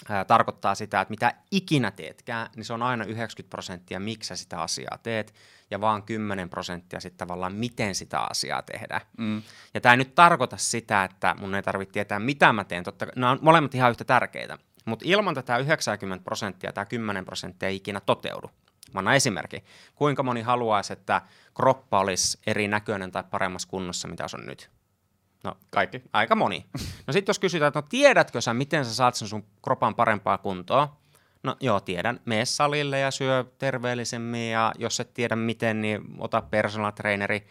[0.08, 4.36] Ää, tarkoittaa sitä, että mitä ikinä teetkään, niin se on aina 90 prosenttia, miksi sä
[4.36, 5.34] sitä asiaa teet,
[5.70, 9.00] ja vaan 10 prosenttia sitten tavallaan, miten sitä asiaa tehdään.
[9.18, 9.42] Mm.
[9.74, 12.84] Ja tämä ei nyt tarkoita sitä, että mun ei tarvitse tietää, mitä mä teen.
[12.84, 14.58] Totta, nämä on molemmat ihan yhtä tärkeitä.
[14.84, 18.50] Mutta ilman tätä 90 prosenttia tämä 10 prosenttia ei ikinä toteudu.
[18.92, 19.64] Mä annan esimerkki.
[19.94, 21.22] Kuinka moni haluaisi, että
[21.54, 24.70] kroppa olisi eri näköinen tai paremmassa kunnossa, mitä se on nyt?
[25.44, 26.02] No, Kaikki.
[26.12, 26.66] aika moni.
[27.06, 30.38] No sitten jos kysytään, että no tiedätkö sä, miten sä saat sen sun kropan parempaa
[30.38, 30.96] kuntoa?
[31.42, 32.20] No joo, tiedän.
[32.24, 37.46] Mene salille ja syö terveellisemmin ja jos et tiedä miten, niin ota personal traineri.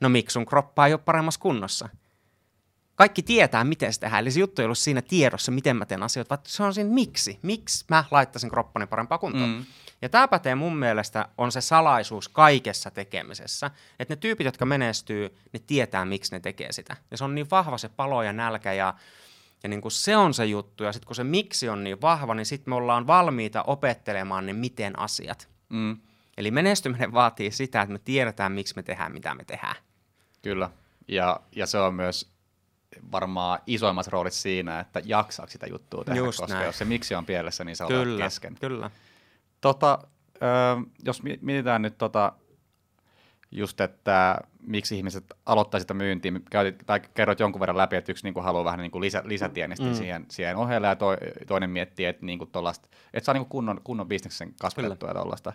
[0.00, 1.88] No miksi sun kroppa ei ole paremmassa kunnossa?
[2.94, 4.20] Kaikki tietää, miten se tehdään.
[4.20, 6.90] Eli se juttu ei ollut siinä tiedossa, miten mä teen asioita, vaan se on siinä
[6.90, 7.38] miksi.
[7.42, 9.50] Miksi mä laittaisin kroppani parempaa kuntoon.
[9.50, 9.64] Mm.
[10.04, 15.36] Ja tämä pätee mun mielestä on se salaisuus kaikessa tekemisessä, että ne tyypit, jotka menestyy,
[15.52, 16.96] ne tietää, miksi ne tekee sitä.
[17.10, 18.94] Ja se on niin vahva se palo ja nälkä ja,
[19.62, 20.84] ja niin kuin se on se juttu.
[20.84, 24.52] Ja sitten kun se miksi on niin vahva, niin sitten me ollaan valmiita opettelemaan ne
[24.52, 25.48] miten asiat.
[25.68, 25.96] Mm.
[26.36, 29.76] Eli menestyminen vaatii sitä, että me tiedetään, miksi me tehdään, mitä me tehdään.
[30.42, 30.70] Kyllä.
[31.08, 32.32] Ja, ja se on myös
[33.12, 36.66] varmaan isoimmassa roolissa siinä, että jaksaako sitä juttua tehdä, Just koska näin.
[36.66, 38.56] jos se miksi on pielessä, niin se on Kyllä, kesken.
[38.60, 38.90] kyllä.
[39.64, 39.98] Tota,
[40.34, 40.36] ö,
[41.04, 42.32] jos mi- mietitään nyt tota,
[43.50, 48.24] just, että miksi ihmiset aloittaa sitä myyntiä, käytit, tai kerroit jonkun verran läpi, että yksi
[48.24, 49.94] niin kuin haluaa vähän niin kuin lisä, lisätienistä mm.
[49.94, 53.48] siihen, siihen ohelle, ja toi, toinen miettii, että, niin kuin tollasta, että saa niin kuin
[53.48, 55.52] kunnon, kunnon bisneksen kasvatettua ja tollaista.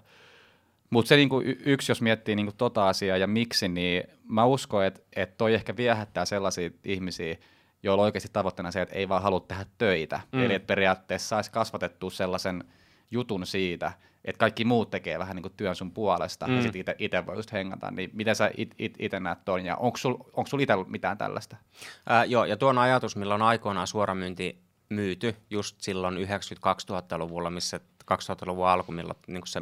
[0.89, 4.03] Mutta se niin kuin y- yksi, jos miettii niin kuin tota asiaa ja miksi, niin
[4.27, 7.35] mä uskon, että, että toi ehkä viehättää sellaisia ihmisiä,
[7.83, 10.19] joilla on oikeasti tavoitteena se, että ei vaan halua tehdä töitä.
[10.31, 10.43] Mm.
[10.43, 12.63] Eli että periaatteessa saisi kasvatettua sellaisen
[13.11, 13.91] jutun siitä,
[14.25, 16.55] että kaikki muut tekee vähän niin kuin työn sun puolesta, mm.
[16.55, 17.91] Ja sitten itse voi just hengata.
[17.91, 21.17] Niin miten sä it, it, itse näet ton, ja onko sul, onko sul itse mitään
[21.17, 21.57] tällaista?
[22.05, 27.79] Ää, joo, ja tuo on ajatus, millä on aikoinaan suoramyynti myyty just silloin 90-2000-luvulla, missä
[28.11, 29.61] 2000-luvun alku, milloin niin se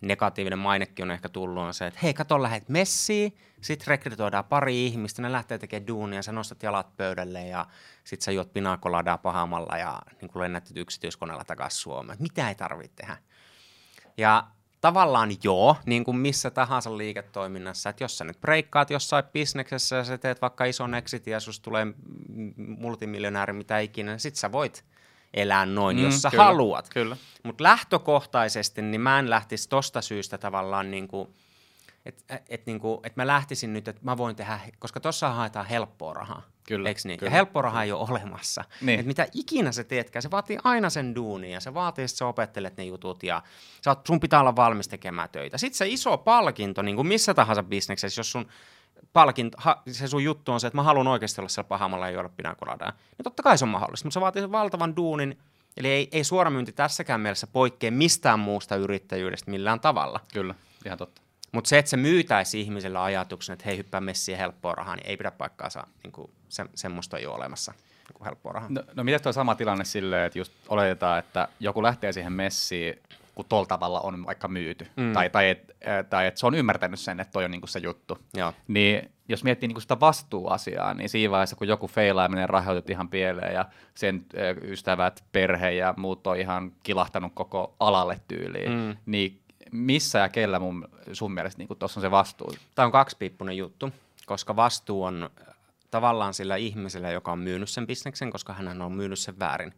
[0.00, 4.86] negatiivinen mainekin on ehkä tullut, on se, että hei, kato, lähet messiin, sit rekrytoidaan pari
[4.86, 7.66] ihmistä, ne lähtee tekemään duunia, sä nostat jalat pöydälle ja
[8.04, 12.18] sit sä juot pinakoladaa pahamalla ja niin kuin lennät yksityiskoneella takaisin Suomeen.
[12.20, 13.16] Mitä ei tarvitse tehdä?
[14.16, 14.46] Ja
[14.80, 20.04] tavallaan joo, niin kuin missä tahansa liiketoiminnassa, että jos sä nyt breikkaat jossain bisneksessä ja
[20.04, 21.86] sä teet vaikka ison exitin ja tulee
[22.56, 24.84] multimiljonääri mitä ikinä, niin sit sä voit
[25.36, 26.88] elää noin, mm, jos sä kyllä, haluat.
[26.88, 27.16] Kyllä.
[27.42, 31.28] Mutta lähtökohtaisesti niin mä en lähtisi tosta syystä tavallaan niin kuin,
[32.06, 35.66] että et, niin kuin, et mä lähtisin nyt, että mä voin tehdä, koska tuossa haetaan
[35.66, 36.42] helppoa rahaa.
[36.68, 37.18] Kyllä, Eiks niin?
[37.18, 37.30] kyllä.
[37.30, 38.64] Ja helppoa rahaa ei ole olemassa.
[38.80, 39.00] Niin.
[39.00, 42.26] Et mitä ikinä sä teetkään, se vaatii aina sen duunin ja se vaatii, että sä
[42.26, 43.42] opettelet ne jutut ja
[43.84, 45.58] sä oot, sun pitää olla valmis tekemään töitä.
[45.58, 48.48] Sitten se iso palkinto, niin kuin missä tahansa bisneksessä, jos sun
[49.12, 52.12] palkinto, ha, se sun juttu on se, että mä haluan oikeasti olla siellä pahamalla ja
[52.12, 55.38] juoda pinakoladaa, niin totta kai se on mahdollista, mutta se vaatii sen valtavan duunin,
[55.76, 60.20] eli ei, ei suoramyynti tässäkään mielessä poikkea mistään muusta yrittäjyydestä millään tavalla.
[60.32, 60.54] Kyllä,
[60.84, 61.22] ihan totta.
[61.52, 65.16] Mutta se, että se myytäisi ihmiselle ajatuksen, että hei, hyppää messiin helppoa rahaa, niin ei
[65.16, 65.86] pidä paikkaansa.
[66.02, 68.68] Niin kuin se, semmoista ei ole olemassa, niin kuin helppoa rahaa.
[68.70, 73.02] No, no miten tuo sama tilanne silleen, että just oletetaan, että joku lähtee siihen messiin,
[73.36, 75.12] kun tuolla tavalla on vaikka myyty, Mm.
[75.12, 75.74] tai, tai että
[76.10, 78.18] tai et se on ymmärtänyt sen, että toi on niinku se juttu.
[78.34, 78.52] Joo.
[78.68, 82.90] Niin jos miettii niinku sitä vastuuasiaa, niin siinä vaiheessa, kun joku feilaa ja menee rahoitet
[82.90, 84.26] ihan pieleen ja sen
[84.62, 88.96] ystävät, perhe ja muut on ihan kilahtanut koko alalle tyyliin, Mm.
[89.06, 89.40] niin
[89.72, 92.52] missä ja kellä mun, sun mielestä niin tuossa on se vastuu?
[92.74, 93.90] Tämä on kaksipiippunen juttu,
[94.26, 95.30] koska vastuu on
[95.90, 99.72] tavallaan sillä ihmisellä, joka on myynyt sen bisneksen, koska hän on myynyt sen väärin.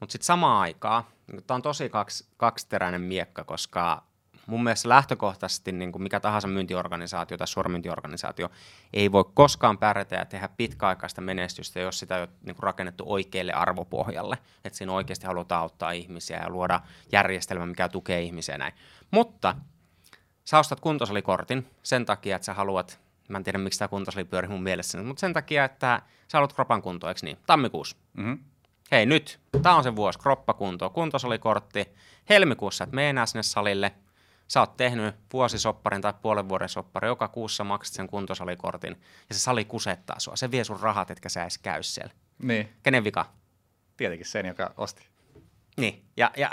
[0.00, 1.04] Mutta sitten samaan aikaan,
[1.46, 4.02] tämä on tosi kaksi, kaksiteräinen miekka, koska
[4.46, 8.50] mun mielestä lähtökohtaisesti niin kuin mikä tahansa myyntiorganisaatio tai suoramyyntiorganisaatio
[8.92, 13.04] ei voi koskaan pärjätä ja tehdä pitkäaikaista menestystä, jos sitä ei ole niin kuin rakennettu
[13.06, 14.38] oikealle arvopohjalle.
[14.64, 16.80] Että siinä oikeasti halutaan auttaa ihmisiä ja luoda
[17.12, 18.72] järjestelmä, mikä tukee ihmisiä näin.
[19.10, 19.56] Mutta
[20.44, 24.50] sä ostat kuntosalikortin sen takia, että sä haluat, mä en tiedä miksi tämä kuntosali pyörii
[24.50, 27.38] mun mielessä, mutta sen takia, että sä haluat kropan kuntoa, eikö niin?
[27.46, 27.96] Tammikuussa.
[28.12, 28.38] Mm-hmm.
[28.90, 31.94] Hei nyt, tämä on se vuosi, kroppakunto, kuntosalikortti.
[32.28, 33.92] Helmikuussa et mene enää sinne salille.
[34.48, 39.40] Sä oot tehnyt vuosisopparin tai puolen vuoden sopparin, joka kuussa maksat sen kuntosalikortin ja se
[39.40, 40.36] sali kusettaa sua.
[40.36, 42.12] Se vie sun rahat, etkä sä edes käy siellä.
[42.42, 43.26] Niin, Kenen vika?
[43.96, 45.06] tietenkin sen, joka osti.
[45.76, 46.50] Niin, ja, ja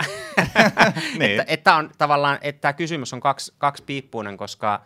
[1.20, 1.40] Niin.
[1.40, 4.82] että, että on tavallaan, että tämä kysymys on kaksi, kaksi piippuinen, koska,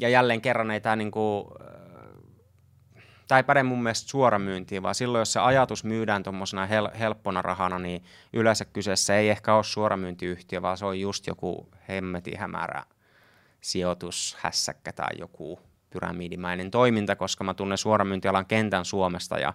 [0.00, 1.54] ja jälleen kerran ei tämä niinku,
[3.28, 7.42] tämä ei päde mun mielestä suoramyyntiin, vaan silloin, jos se ajatus myydään tuommoisena hel, helppona
[7.42, 12.82] rahana, niin yleensä kyseessä ei ehkä ole suoramyyntiyhtiö, vaan se on just joku hemmetin hämärä
[13.60, 15.60] sijoitushässäkkä tai joku
[15.90, 19.54] pyramidimäinen toiminta, koska mä tunnen suoramyyntialan kentän Suomesta ja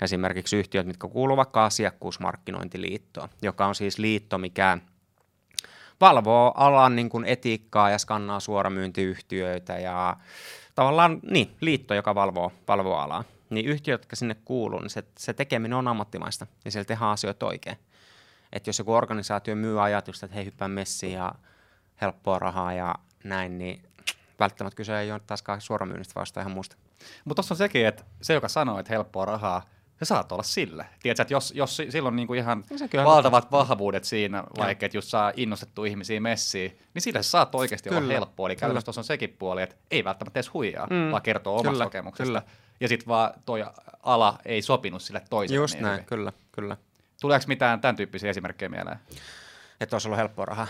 [0.00, 4.78] esimerkiksi yhtiöt, mitkä kuuluvat vaikka asiakkuusmarkkinointiliittoon, joka on siis liitto, mikä
[6.00, 10.16] valvoo alan niin kuin etiikkaa ja skannaa suoramyyntiyhtiöitä ja
[10.76, 13.24] tavallaan niin, liitto, joka valvoo, valvoo alaa.
[13.50, 17.46] Niin yhtiöt, jotka sinne kuuluu, niin se, se tekeminen on ammattimaista ja siellä tehdään asioita
[17.46, 17.78] oikein.
[18.52, 21.32] Että jos joku organisaatio myy ajatusta, että hei hyppää messiin ja
[22.00, 23.82] helppoa rahaa ja näin, niin
[24.38, 26.76] välttämättä kyse ei ole taaskaan suoramyynnistä, vaan ihan muusta.
[27.24, 29.62] Mutta tuossa on sekin, että se, joka sanoo, että helppoa rahaa,
[29.98, 30.86] se saat olla sille.
[31.02, 35.08] Tiedätkö, että jos, jos sillä on niinku ihan No valtavat vahvuudet siinä, vaikka että just
[35.08, 38.12] saa innostettu ihmisiä messiin, niin sille sä saat oikeasti olla Kyllä.
[38.12, 38.48] helppoa.
[38.48, 41.10] Eli käytännössä tuossa on sekin puoli, että ei välttämättä edes huijaa, mm.
[41.10, 42.26] vaan kertoo omasta Kyllä, kokemuksesta.
[42.26, 42.42] kyllä.
[42.80, 43.64] Ja sitten vaan toi
[44.02, 46.06] ala ei sopinut sille toiselle Just niin näin, hyvin.
[46.06, 46.76] kyllä, kyllä.
[47.20, 48.98] Tuleeko mitään tämän tyyppisiä esimerkkejä mieleen?
[49.80, 50.66] Että olisi ollut helppoa rahaa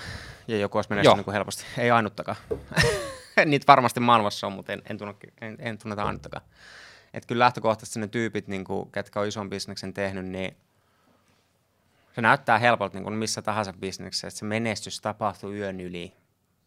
[0.48, 1.16] ja joku olisi menestynyt Joo.
[1.16, 1.64] niin kuin helposti.
[1.78, 2.36] Ei ainuttakaan.
[3.46, 6.44] Niitä varmasti maailmassa on, mutta en, en, tunne, en, en tunneta ainuttakaan.
[7.16, 10.56] Että kyllä lähtökohtaisesti ne tyypit, niin kuin, ketkä on ison bisneksen tehnyt, niin
[12.14, 16.12] se näyttää helpolta niin kuin missä tahansa bisneksessä, että se menestys tapahtuu yön yli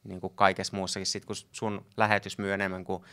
[0.03, 1.05] niin kuin kaikessa muussakin.
[1.05, 3.03] Sitten kun sun lähetys myy enemmän kuin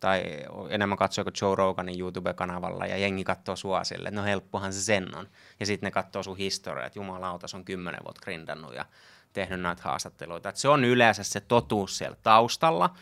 [0.00, 0.22] tai
[0.70, 5.16] enemmän katsoo kuin Joe Roganin YouTube-kanavalla ja jengi katsoo sua sille, no helppohan se sen
[5.16, 5.28] on.
[5.60, 8.84] Ja sitten ne katsoo sun historiaa, että jumalauta, se on kymmenen vuotta grindannut ja
[9.32, 10.48] tehnyt näitä haastatteluita.
[10.48, 12.94] Et se on yleensä se totuus siellä taustalla.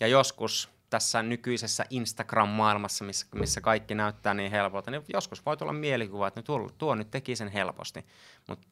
[0.00, 5.72] Ja joskus tässä nykyisessä Instagram-maailmassa, missä, missä kaikki näyttää niin helpolta, niin joskus voi tulla
[5.72, 8.06] mielikuva, että tuo, tuo nyt teki sen helposti.
[8.48, 8.66] Mutta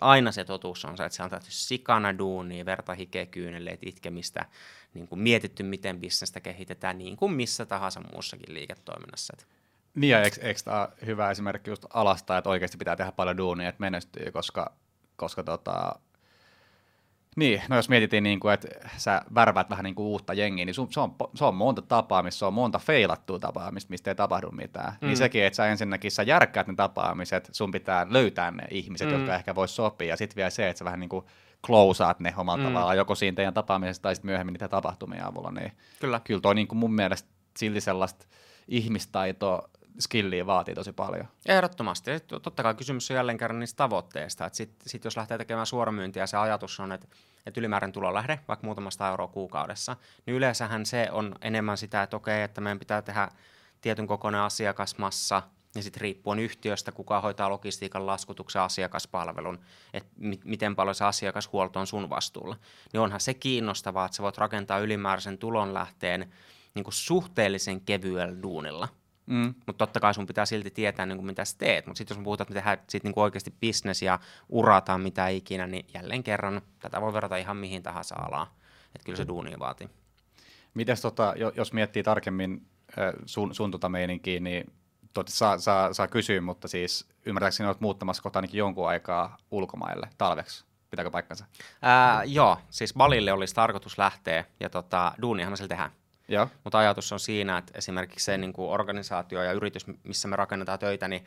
[0.00, 4.46] aina se totuus on se, että se on tehty sikana duunia, verta hikeä kyyneleet, itkemistä,
[4.94, 9.34] niin kuin mietitty, miten bisnestä kehitetään, niin kuin missä tahansa muussakin liiketoiminnassa.
[9.38, 9.46] Et
[9.94, 13.68] Niin ja eikö, eikö tämä hyvä esimerkki just alasta, että oikeasti pitää tehdä paljon duunia,
[13.68, 14.72] että menestyy, koska,
[15.16, 15.98] koska tota,
[17.36, 20.74] niin, no jos mietittiin, niin kuin, että sä värväät vähän niin kuin uutta jengiä, niin
[20.74, 24.50] sun, se, on, se on monta tapaamista, se on monta feilattua tapaamista, mistä ei tapahdu
[24.50, 24.92] mitään.
[25.00, 25.06] Mm.
[25.06, 29.14] Niin sekin, että sä ensinnäkin sä järkkäät ne tapaamiset, sun pitää löytää ne ihmiset, mm.
[29.14, 31.24] jotka ehkä vois sopia, ja sitten vielä se, että sä vähän niin kuin
[31.66, 32.68] closeaat ne omalla mm.
[32.68, 36.20] tavallaan, joko siinä teidän tapaamisessa tai sitten myöhemmin niitä tapahtumia avulla, niin Kyllä.
[36.24, 38.26] kyllä toi niin kuin mun mielestä silti sellaista
[38.68, 41.28] ihmistaito skilliä vaatii tosi paljon.
[41.46, 42.10] Ehdottomasti.
[42.20, 44.50] Totta kai kysymys on jälleen kerran niistä tavoitteista.
[44.52, 47.06] Sitten sit jos lähtee tekemään suoramyyntiä, se ajatus on, että,
[47.46, 52.42] että ylimääräinen tulolähde, vaikka muutamasta euroa kuukaudessa, niin yleensähän se on enemmän sitä, että okei,
[52.42, 53.28] että meidän pitää tehdä
[53.80, 55.42] tietyn kokoinen asiakasmassa,
[55.74, 59.60] ja sitten riippuen yhtiöstä, kuka hoitaa logistiikan laskutuksen asiakaspalvelun,
[59.92, 62.56] että mi- miten paljon se asiakashuolto on sun vastuulla,
[62.92, 66.32] niin onhan se kiinnostavaa, että sä voit rakentaa ylimääräisen tulonlähteen
[66.74, 68.88] niin suhteellisen kevyellä duunilla.
[69.26, 69.54] Mm.
[69.66, 71.86] Mutta totta kai sun pitää silti tietää, niin kuin mitä sä teet.
[71.86, 75.00] Mutta sitten jos me puhutaan, että me tehdään sit niin kuin oikeasti bisnes ja urataan
[75.00, 78.46] mitä ikinä, niin jälleen kerran tätä voi verrata ihan mihin tahansa alaan.
[78.94, 79.88] Että kyllä se duuni vaatii.
[80.74, 82.66] Mites tota, jo- jos miettii tarkemmin
[83.26, 84.72] sun, sun tota meininkiä, niin
[85.12, 90.08] totta, saa, saa, saa kysyä, mutta siis ymmärtääkseni olet muuttamassa kohta ainakin jonkun aikaa ulkomaille
[90.18, 90.64] talveksi.
[90.90, 91.44] Pitääkö paikkansa?
[91.82, 95.90] Ää, joo, siis Balille olisi tarkoitus lähteä ja tota, duunihan me siellä tehdään.
[96.32, 96.48] Joo.
[96.64, 100.78] Mutta ajatus on siinä, että esimerkiksi se niin kuin organisaatio ja yritys, missä me rakennetaan
[100.78, 101.24] töitä, niin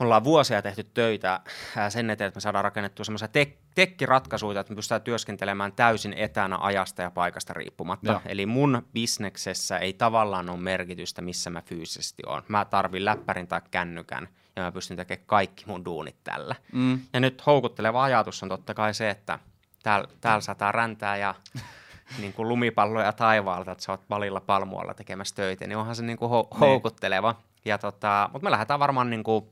[0.00, 1.40] me ollaan vuosia tehty töitä
[1.88, 6.58] sen eteen, että me saadaan rakennettua semmoisia tek- tekkiratkaisuja, että me pystytään työskentelemään täysin etänä
[6.60, 8.12] ajasta ja paikasta riippumatta.
[8.12, 8.20] Joo.
[8.26, 12.42] Eli mun bisneksessä ei tavallaan ole merkitystä, missä mä fyysisesti oon.
[12.48, 16.56] Mä tarvin läppärin tai kännykän ja mä pystyn tekemään kaikki mun duunit tällä.
[16.72, 17.00] Mm.
[17.12, 19.38] Ja nyt houkutteleva ajatus on totta kai se, että
[19.82, 21.34] täällä tääl sataa räntää ja
[22.18, 26.18] niin kuin lumipalloja taivaalta, että sä oot valilla palmualla tekemässä töitä, niin onhan se niin
[26.18, 27.34] kuin hou- houkutteleva.
[27.64, 29.44] Ja tota, mutta me lähdetään varmaan niin kuin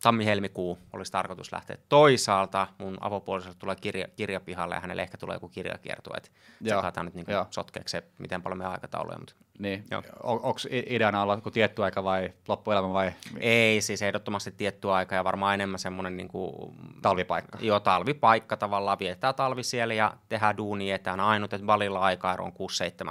[0.00, 1.76] tammi-helmikuu olisi tarkoitus lähteä.
[1.88, 6.30] Toisaalta mun avopuolisolle tulee kirja, kirja pihalle ja hänelle ehkä tulee joku kirjakiertue, että
[6.64, 9.84] sekataan nyt niin sotkeeksi se, miten paljon me aikatauluja, mutta Niin.
[9.90, 10.02] Joo.
[10.22, 15.24] Onko ideana olla joku tietty aika vai loppuelämä vai ei siis ehdottomasti tietty aika ja
[15.24, 17.58] varmaan enemmän semmoinen niin kuin talvipaikka?
[17.60, 21.26] Joo, talvipaikka tavallaan, viettää talvi siellä ja tehdään duuni etänä.
[21.26, 22.52] Ainut, että valilla aikaero on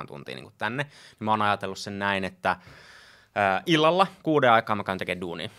[0.04, 0.84] 6-7 tuntia niin kuin tänne.
[0.84, 2.56] Niin mä oon ajatellut sen näin, että
[3.36, 5.50] ää, illalla kuuden aikaa mä käyn tekemään duunia.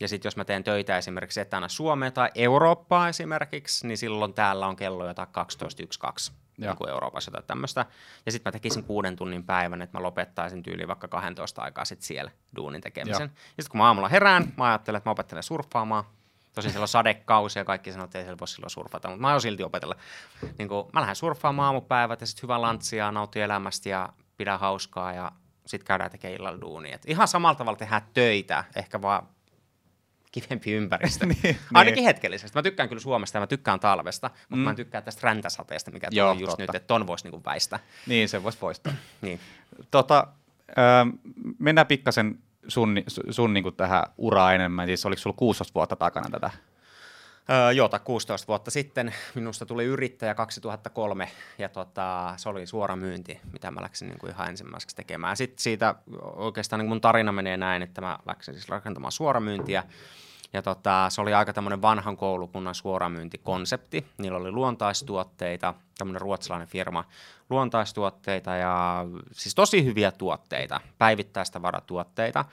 [0.00, 4.66] Ja sitten jos mä teen töitä esimerkiksi etänä Suomeen tai Eurooppaa esimerkiksi, niin silloin täällä
[4.66, 6.70] on kello jotain 12.1.2 Joo.
[6.70, 7.86] niin kuin Euroopassa tai tämmöistä.
[8.26, 12.06] Ja sitten mä tekisin kuuden tunnin päivän, että mä lopettaisin tyyliin vaikka 12 aikaa sitten
[12.06, 13.20] siellä duunin tekemisen.
[13.20, 13.36] Joo.
[13.56, 16.04] Ja sitten kun mä aamulla herään, mä ajattelen, että mä opettelen surffaamaan.
[16.54, 19.28] Tosin siellä on sadekausi ja kaikki sanoo, että ei siellä voi silloin surfata, mutta mä
[19.28, 19.96] aion silti opetella.
[20.58, 25.12] Niin kun mä lähden surffaamaan aamupäivät ja sitten hyvä lantsia, nautin elämästä ja pidä hauskaa
[25.12, 25.32] ja
[25.66, 26.94] sitten käydään tekemään illalla duunia.
[26.94, 29.28] Et ihan samalla tavalla tehdään töitä, ehkä vaan
[30.42, 31.26] kivempi ympäristö.
[31.42, 32.04] niin, Ainakin niin.
[32.04, 32.58] hetkellisesti.
[32.58, 34.60] Mä tykkään kyllä Suomesta ja mä tykkään talvesta, mutta Mm.
[34.62, 36.62] mä en tykkää tästä räntäsateesta, mikä Joo, Joo, just totta.
[36.62, 37.78] nyt, että ton voisi niinku väistää.
[38.06, 38.92] Niin, se voisi poistaa.
[39.22, 39.40] Niin.
[39.90, 40.26] Tota,
[40.78, 41.08] ähm,
[41.58, 42.96] mennään pikkasen sun,
[43.30, 44.86] sun niin kuin tähän uraan enemmän.
[44.86, 46.50] Siis oliko sulla 16 vuotta takana tätä?
[47.50, 52.96] Öö, joo, tai 16 vuotta sitten minusta tuli yrittäjä 2003, ja tota, se oli suora
[52.96, 55.36] myynti, mitä mä läksin niin kuin ihan ensimmäiseksi tekemään.
[55.36, 55.94] Sitten siitä
[56.36, 59.84] oikeastaan niin mun tarina menee näin, että mä läksin siis rakentamaan suoramyyntiä,
[60.52, 64.06] ja tota, se oli aika tämmöinen vanhan koulukunnan suoramyyntikonsepti.
[64.18, 67.04] Niillä oli luontaistuotteita, tämmöinen ruotsalainen firma,
[67.50, 72.44] luontaistuotteita ja siis tosi hyviä tuotteita, päivittäistä varatuotteita.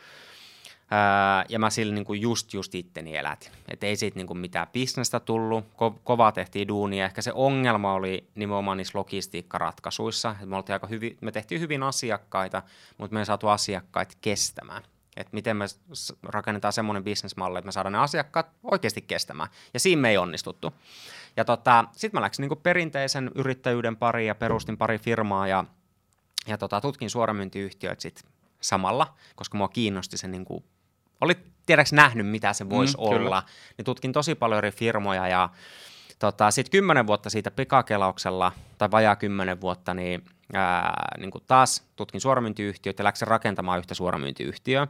[1.50, 3.52] Ja mä sillä niinku just, just itteni elätin.
[3.68, 7.06] Et ei siitä niinku mitään bisnestä tullut, ko- kovaa tehtiin duunia.
[7.06, 10.36] Ehkä se ongelma oli nimenomaan niissä logistiikkaratkaisuissa.
[10.42, 12.64] Et me, aika hyvin, me tehtiin hyvin asiakkaita,
[12.98, 14.84] mutta me ei saatu asiakkaita kestämään.
[15.18, 15.66] Et miten me
[16.24, 19.50] rakennetaan semmoinen bisnesmalli, että me saadaan ne asiakkaat oikeasti kestämään.
[19.74, 20.74] Ja siinä me ei onnistuttu.
[21.38, 25.66] Ja tota, sitten mä läksin niinku perinteisen yrittäjyyden pariin ja perustin pari firmaa ja,
[26.48, 28.24] ja tota, tutkin suoramyyntiyhtiöitä sit
[28.62, 30.64] samalla, koska mua kiinnosti se niinku,
[31.22, 31.34] oli
[31.66, 33.26] tiedäks nähnyt, mitä se voisi Mm, mm, kyllä.
[33.26, 33.44] olla,
[33.78, 35.50] niin tutkin tosi paljon eri firmoja ja
[36.20, 41.88] tota, sitten kymmenen vuotta siitä pikakelauksella, tai vajaa kymmenen vuotta, niin, ää, niin kuin taas
[41.96, 44.88] tutkin suoramyyntiyhtiöitä ja läksin rakentamaan yhtä suoramyyntiyhtiöä.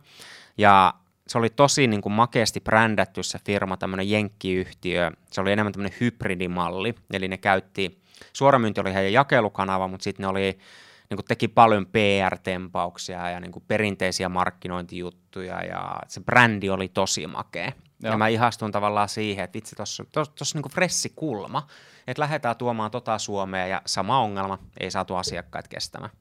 [0.57, 0.93] Ja
[1.27, 5.11] se oli tosi niin kuin makeasti brändätty se firma, tämmöinen jenkkiyhtiö.
[5.31, 8.01] Se oli enemmän tämmöinen hybridimalli, eli ne käytti,
[8.33, 10.59] suoramyynti oli heidän jakelukanava, mutta sitten ne oli,
[11.11, 17.27] niin kuin teki paljon PR-tempauksia ja niin kuin perinteisiä markkinointijuttuja ja se brändi oli tosi
[17.27, 17.71] makea.
[18.03, 18.11] Joo.
[18.11, 21.67] Ja mä ihastuin tavallaan siihen, että vitsi, tuossa on niinku fressi kulma,
[22.07, 26.11] että lähdetään tuomaan tota Suomea ja sama ongelma, ei saatu asiakkaat kestämään.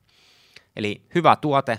[0.77, 1.79] Eli hyvä tuote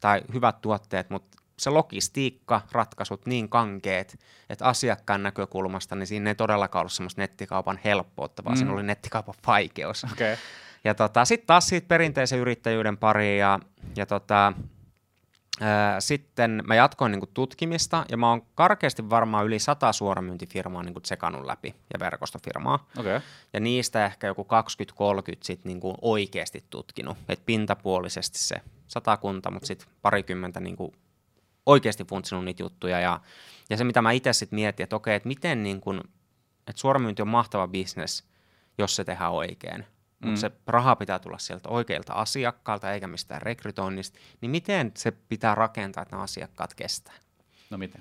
[0.00, 4.18] tai hyvät tuotteet, mutta se logistiikka, ratkaisut niin kankeet,
[4.50, 8.58] että asiakkaan näkökulmasta, niin siinä ei todellakaan ollut semmoista nettikaupan helppoutta, vaan mm.
[8.58, 10.04] siinä oli nettikaupan vaikeus.
[10.04, 10.32] Okei.
[10.32, 10.44] Okay.
[10.84, 13.60] Ja tota, sitten taas siitä perinteisen yrittäjyyden pariin ja,
[13.96, 14.52] ja tota,
[15.60, 21.00] ää, sitten mä jatkoin niinku tutkimista ja mä oon karkeasti varmaan yli sata suoramyyntifirmaa niinku
[21.00, 22.88] tsekannut läpi ja verkostofirmaa.
[22.98, 23.20] Okay.
[23.52, 24.46] Ja niistä ehkä joku 20-30
[25.42, 27.18] sit niinku oikeasti tutkinut.
[27.28, 28.56] Et pintapuolisesti se
[28.88, 30.94] satakunta, mutta sitten parikymmentä niinku
[31.66, 33.00] oikeasti funtsinut niitä juttuja.
[33.00, 33.20] Ja,
[33.70, 35.94] ja se, mitä mä itse sitten mietin, että okei, että miten niinku,
[36.66, 38.24] että suoramyynti on mahtava bisnes,
[38.78, 39.86] jos se tehdään oikein.
[40.24, 40.40] Mutta Mm.
[40.40, 44.18] se raha pitää tulla sieltä oikeilta asiakkaalta eikä mistään rekrytoinnista.
[44.40, 47.14] Niin miten se pitää rakentaa, että nämä asiakkaat kestää?
[47.70, 48.00] No miten?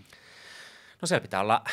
[1.01, 1.63] No siellä pitää olla,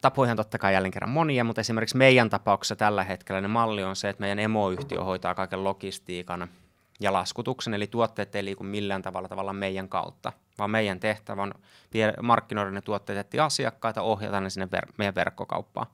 [0.00, 3.96] tapoihin totta kai jälleen kerran monia, mutta esimerkiksi meidän tapauksessa tällä hetkellä ne malli on
[3.96, 6.48] se, että meidän emoyhtiö hoitaa kaiken logistiikan
[7.00, 11.54] ja laskutuksen, eli tuotteet ei liiku millään tavalla tavalla meidän kautta, vaan meidän tehtävä on
[12.22, 15.86] markkinoida ne tuotteet etsiä asiakkaita, ohjata ne sinne ver- meidän verkkokauppaan.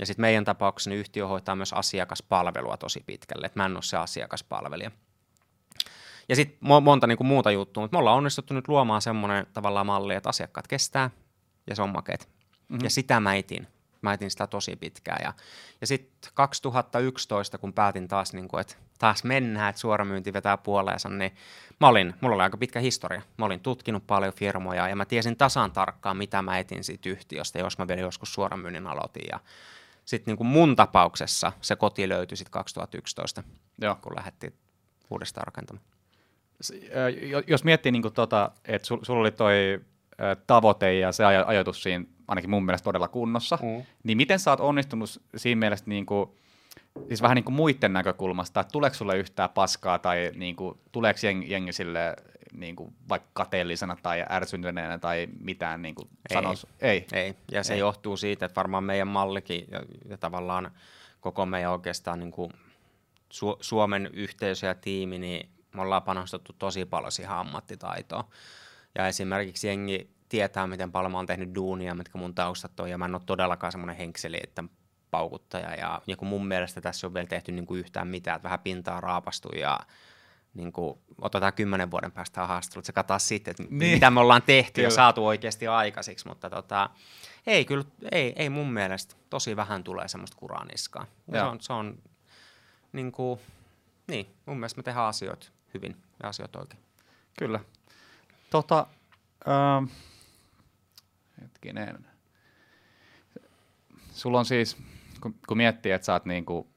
[0.00, 3.82] Ja sitten meidän tapauksessa niin yhtiö hoitaa myös asiakaspalvelua tosi pitkälle, että mä en ole
[3.82, 4.90] se asiakaspalvelija.
[6.28, 9.86] Ja sitten monta niin kuin muuta juttua, mutta me ollaan onnistuttu nyt luomaan semmoinen tavallaan
[9.86, 11.10] malli, että asiakkaat kestää
[11.66, 12.28] ja se on makeet.
[12.68, 12.84] Mm-hmm.
[12.84, 13.66] Ja sitä mä etin.
[14.02, 15.18] Mä etin sitä tosi pitkään.
[15.24, 15.32] Ja,
[15.80, 21.08] ja sitten 2011, kun päätin taas, niin kuin, että taas mennään, että suoramyynti vetää puoleensa,
[21.08, 21.34] niin
[21.80, 23.22] mä olin, mulla oli aika pitkä historia.
[23.36, 27.58] Mä olin tutkinut paljon firmoja ja mä tiesin tasan tarkkaan, mitä mä etin siitä yhtiöstä,
[27.58, 29.24] jos mä vielä joskus suoramyynnin aloitin.
[29.32, 29.40] Ja
[30.04, 33.42] sitten niin kuin mun tapauksessa se koti löytyi sitten 2011,
[33.80, 33.96] Joo.
[34.02, 34.54] kun lähdettiin
[35.10, 35.84] uudestaan rakentamaan.
[37.46, 39.80] Jos miettii, niin tota, että sul, sulla oli toi
[40.46, 43.82] tavoite ja se aj- ajatus siinä ainakin mun mielestä todella kunnossa, Mm.
[44.04, 46.30] niin miten sä oot onnistunut siinä mielessä niin kuin,
[47.08, 51.20] siis vähän niin kuin muiden näkökulmasta, että tuleeko sulle yhtään paskaa tai niin kuin, tuleeko
[51.22, 52.16] jengi, jengi sille
[52.52, 56.34] niin kuin, vaikka kateellisena tai ärsyneenä tai mitään niin kuin Ei.
[56.34, 56.66] sanois?
[56.80, 57.06] Ei.
[57.12, 57.78] Ei, ja se Ei.
[57.78, 60.70] Johtuu siitä, että varmaan meidän mallikin ja, ja tavallaan
[61.20, 62.52] koko meidän oikeastaan niin kuin
[63.34, 68.24] Su- Suomen yhteisö ja tiimi, niin me ollaan panostettu tosi paljon siihen ammattitaitoon.
[68.94, 72.98] Ja esimerkiksi jengi tietää, miten paljon mä oon tehnyt duunia, mitkä mun taustat on, ja
[72.98, 74.64] mä en ole todellakaan semmoinen henkseli, että
[75.10, 75.74] paukuttaja.
[75.74, 78.60] Ja, ja kun mun mielestä tässä on vielä tehty niin kuin yhtään mitään, että vähän
[78.60, 79.80] pintaa raapastu ja
[80.54, 83.78] niin kuin, otetaan kymmenen vuoden päästä haastattelut, se kataa sitten, että Niin.
[83.78, 83.92] niin.
[83.92, 84.86] mitä me ollaan tehty Kyllä.
[84.86, 86.90] ja saatu oikeasti aikaisiksi, mutta tota,
[87.46, 90.36] ei kyllä, ei, ei mun mielestä, tosi vähän tulee semmoista.
[91.32, 91.98] Ja se on, se on
[92.92, 93.40] niin kuin,
[94.06, 96.82] niin, mun mielestä me tehdään asioita hyvin ja asioita oikein.
[97.38, 97.60] Kyllä.
[98.50, 98.86] Tota,
[99.48, 99.84] ähm,
[101.42, 102.06] hetkinen.
[104.12, 104.76] Sulla on siis,
[105.20, 106.68] kun, kun miettii, että sä oot niinku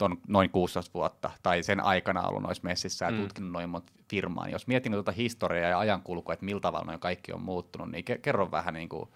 [0.00, 3.16] ton noin 16 vuotta tai sen aikana ollut noissa messissä ja Mm.
[3.22, 7.00] tutkinut noin monta firmaa, niin jos miettii tuota historiaa ja ajankulkua, että millä tavalla noin
[7.00, 9.14] kaikki on muuttunut, niin ke- kerro vähän, niinku,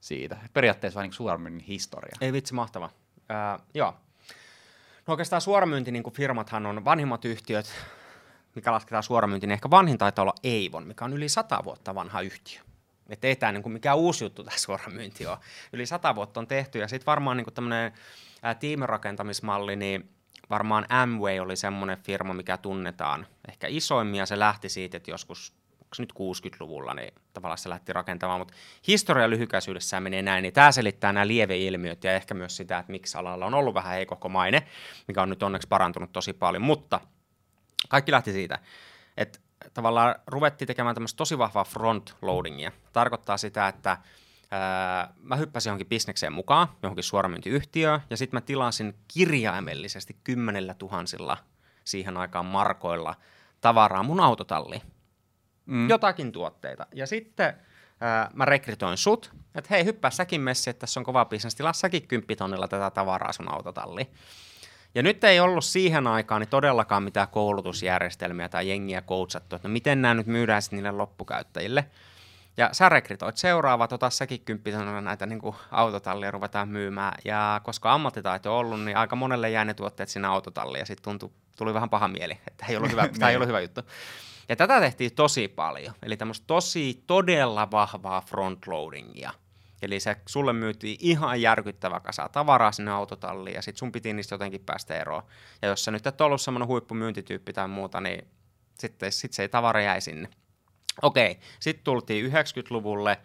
[0.00, 0.36] siitä.
[0.44, 2.16] Et periaatteessa vähän niin suoramyynnin historia.
[2.20, 2.90] Ei vitsi, mahtava.
[3.28, 3.94] Ää, joo.
[5.06, 7.66] No oikeastaan suoramyynti niin firmathan on vanhimmat yhtiöt,
[8.54, 12.20] mikä lasketaan suoramyynti, niin ehkä vanhin taitaa olla Eivon, mikä on yli sata vuotta vanha
[12.20, 12.60] yhtiö.
[13.08, 15.38] Että ei tämä niin mikään uusi juttu tämä suoramyynti ole.
[15.72, 17.92] Yli sata vuotta on tehty ja sitten varmaan niin tämmöinen
[18.60, 20.08] tiimirakentamismalli, niin
[20.50, 24.26] varmaan Amway oli semmoinen firma, mikä tunnetaan ehkä isoimmia.
[24.26, 25.52] Se lähti siitä, että joskus
[25.98, 28.54] nyt 60-luvulla, niin tavallaan se lähti rakentamaan, mutta
[28.86, 33.18] historia lyhykäisyydessään menee näin, niin tämä selittää nämä lieveilmiöt ja ehkä myös sitä, että miksi
[33.18, 34.66] alalla on ollut vähän heikohko maine,
[35.08, 37.00] mikä on nyt onneksi parantunut tosi paljon, mutta
[37.88, 38.58] kaikki lähti siitä,
[39.16, 39.38] että
[39.74, 42.72] tavallaan ruvettiin tekemään tämmöistä tosi vahvaa frontloadingia.
[42.92, 43.98] Tarkoittaa sitä, että
[44.50, 51.36] ää, mä hyppäsin johonkin bisnekseen mukaan, johonkin suoramyyntiyhtiöön, ja sitten mä tilasin kirjaimellisesti kymmenellä tuhansilla
[51.84, 53.14] siihen aikaan markoilla
[53.60, 54.82] tavaraa mun autotalliin
[55.66, 55.88] mm.
[55.88, 56.86] jotakin tuotteita.
[56.94, 57.54] Ja sitten
[58.00, 61.72] ää, mä rekrytoin sut, että hei, hyppää säkin messi, että tässä on kova bisnes, tilaa
[61.72, 64.10] säkin kymppitonnilla tätä tavaraa sun autotalli.
[64.94, 69.72] Ja nyt ei ollut siihen aikaan niin todellakaan mitään koulutusjärjestelmiä tai jengiä coachattu, että no
[69.72, 71.84] miten nämä nyt myydään sitten niille loppukäyttäjille.
[72.58, 77.14] Ja sä rekrytoit seuraava, ota säkin kymppitonnilla näitä niin kuin autotallia ruvetaan myymään.
[77.24, 81.04] Ja koska ammattitaito on ollut, niin aika monelle jäi ne tuotteet sinne autotalliin ja sitten
[81.04, 83.80] tuntui, tuli vähän paha mieli, että ei ollut hyvä, tämä ei ollut hyvä juttu.
[84.48, 89.30] Ja tätä tehtiin tosi paljon, eli tämmöistä tosi todella vahvaa frontloadingia.
[89.82, 94.34] Eli se sulle myytiin ihan järkyttävä kasa tavaraa sinne autotalliin ja sitten sun piti niistä
[94.34, 95.22] jotenkin päästä eroon.
[95.62, 98.28] Ja jos sä nyt et ollut semmoinen huippumyyntityyppi tai muuta, niin
[98.78, 100.28] sitten sit se ei tavara jäi sinne.
[101.02, 103.18] Okei, sitten tultiin 90-luvulle,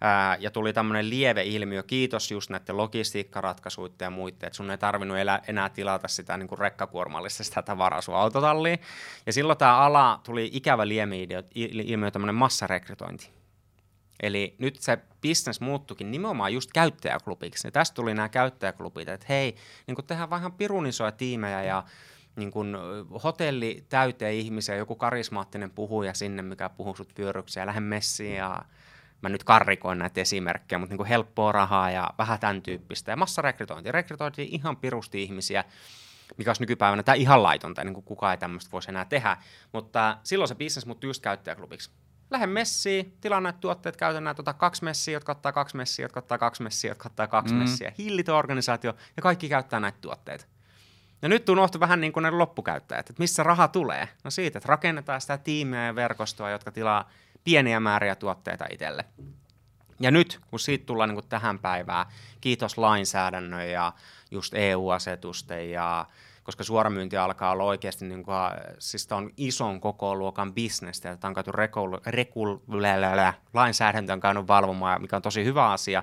[0.00, 4.78] Ää, ja tuli tämmöinen lieve ilmiö, kiitos just näiden logistiikkaratkaisuiden ja muiden, että sun ei
[4.78, 8.78] tarvinnut elä, enää tilata sitä niin kuin rekkakuormallista sitä tavaraa sun autotalliin.
[9.26, 13.30] Ja silloin tämä ala tuli ikävä liemi ilmiö, tämmöinen massarekrytointi.
[14.22, 17.68] Eli nyt se business muuttukin nimenomaan just käyttäjäklubiksi.
[17.68, 19.56] Ja tästä tuli nämä käyttäjäklubit, että hei,
[19.86, 21.84] niin tehdään vähän pirun isoja tiimejä ja
[22.38, 22.78] niin kun
[23.24, 28.62] hotelli täyteen ihmisiä, joku karismaattinen puhuja sinne, mikä puhuu sut pyöryksiä, lähde messiin ja
[29.22, 33.12] mä nyt karrikoin näitä esimerkkejä, mutta niin kuin helppoa rahaa ja vähän tämän tyyppistä.
[33.12, 33.92] Ja massarekrytointi.
[33.92, 35.64] Rekrytoitiin ihan pirusti ihmisiä,
[36.36, 39.36] mikä olisi nykypäivänä tämä ihan laitonta, niin kuin kukaan ei tämmöistä voisi enää tehdä.
[39.72, 41.90] Mutta silloin se business muuttui just käyttäjäklubiksi.
[42.30, 46.18] Lähde messiin, tilaa näitä tuotteet, käytä näitä, ota kaksi messiä, jotka ottaa kaksi messiä, jotka
[46.20, 47.60] ottaa kaksi messiä, jotka ottaa kaksi mm.
[47.60, 47.92] messiä.
[47.98, 50.44] Hillitön organisaatio ja kaikki käyttää näitä tuotteita.
[51.22, 54.08] Ja nyt unohtui vähän niin kuin ne loppukäyttäjät, että missä raha tulee.
[54.24, 57.10] No siitä, että rakennetaan sitä tiimiä ja verkostoa, jotka tilaa
[57.44, 59.04] pieniä määriä tuotteita itselle.
[60.00, 62.06] Ja nyt, kun siitä tullaan niin kuin tähän päivään,
[62.40, 63.92] kiitos lainsäädännön ja
[64.30, 66.06] just EU-asetusten ja
[66.42, 68.36] koska suoramyynti alkaa olla oikeasti, niin kuin,
[68.78, 72.56] siis on ison koko luokan bisnestä, että on käyty rekul, rekul,
[73.54, 76.02] lainsäädäntö on käynyt valvomaan, mikä on tosi hyvä asia,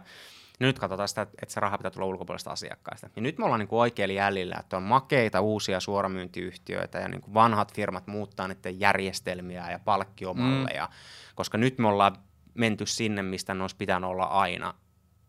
[0.60, 3.10] nyt katsotaan sitä, että se raha pitää tulla ulkopuolista asiakkaista.
[3.16, 7.22] Ja nyt me ollaan niin kuin oikealla jäljellä, että on makeita uusia suoramyyntiyhtiöitä ja niin
[7.22, 10.94] kuin vanhat firmat muuttaa niiden järjestelmiä ja palkkiomalleja, mm.
[11.36, 12.16] koska nyt me ollaan
[12.54, 14.74] menty sinne, mistä ne olisi pitänyt olla aina.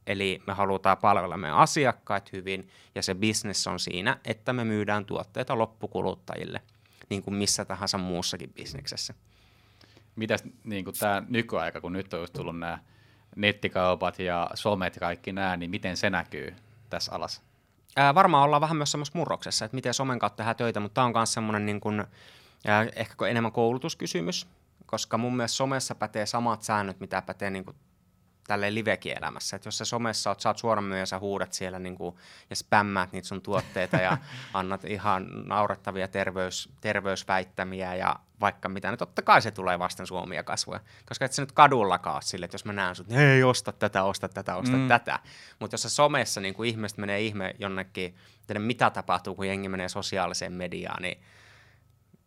[0.06, 5.04] Eli me halutaan palvella meidän asiakkaat hyvin ja se business on siinä, että me myydään
[5.04, 6.62] tuotteita loppukuluttajille,
[7.10, 9.14] niin kuin missä tahansa muussakin bisneksessä.
[10.16, 12.78] Mitäs niin tämä nykyaika, kun nyt on tullut nämä
[13.36, 16.54] nettikaupat ja somet ja kaikki nämä, niin miten se näkyy
[16.90, 17.42] tässä alassa?
[17.96, 21.04] Ää, varmaan ollaan vähän myös semmoisessa murroksessa, että miten somen kautta tehdään töitä, mutta tämä
[21.04, 22.04] on myös semmoinen niin kuin,
[22.66, 24.46] ää, ehkä enemmän koulutuskysymys,
[24.86, 27.76] koska mun mielestä somessa pätee samat säännöt, mitä pätee niin kuin
[28.46, 29.56] tälleen livekielämässä.
[29.56, 32.16] Että jos sä somessa oot, sä oot suoran myyjä, sä huudat siellä niin kuin,
[32.50, 34.18] ja spämmäät niitä sun tuotteita ja
[34.54, 40.42] annat ihan naurettavia terveys, terveysväittämiä ja vaikka mitä, niin totta kai se tulee vasten suomia
[40.42, 40.80] kasvoja.
[41.08, 44.28] Koska et sä nyt kadullakaan sille, että jos mä näen sut, hei, osta tätä, osta
[44.28, 44.88] tätä, osta mm.
[44.88, 45.18] tätä.
[45.58, 49.68] Mutta jos sä somessa niin kuin ihmiset menee ihme jonnekin, että mitä tapahtuu, kun jengi
[49.68, 51.20] menee sosiaaliseen mediaan, niin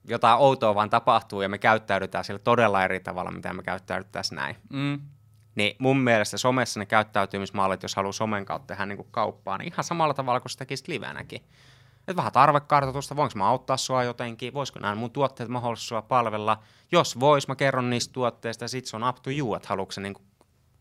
[0.07, 4.55] jotain outoa vaan tapahtuu ja me käyttäydytään sillä todella eri tavalla, mitä me käyttäydyttäisiin näin.
[4.69, 4.99] Mm.
[5.55, 9.73] Niin mun mielestä somessa ne käyttäytymismallit, jos haluaa somen kautta tehdä niin kuin kauppaa, niin
[9.73, 11.41] ihan samalla tavalla kuin se tekisit livenäkin.
[12.07, 16.63] Et vähän tarvekartoitusta, voinko mä auttaa sua jotenkin, voisiko nämä mun tuotteet mahdollisesti sua palvella.
[16.91, 20.01] Jos vois, mä kerron niistä tuotteista ja sit se on up to you, että haluatko
[20.01, 20.15] niin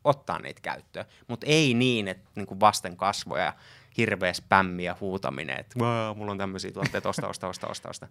[0.05, 1.07] ottaa niitä käyttöön.
[1.29, 3.53] Mutta ei niin, että niin vasten kasvoja
[3.97, 5.79] hirveä spämmi ja huutaminen, että
[6.17, 8.09] mulla on tämmöisiä tuotteita, osta, osta, osta, osta, osta.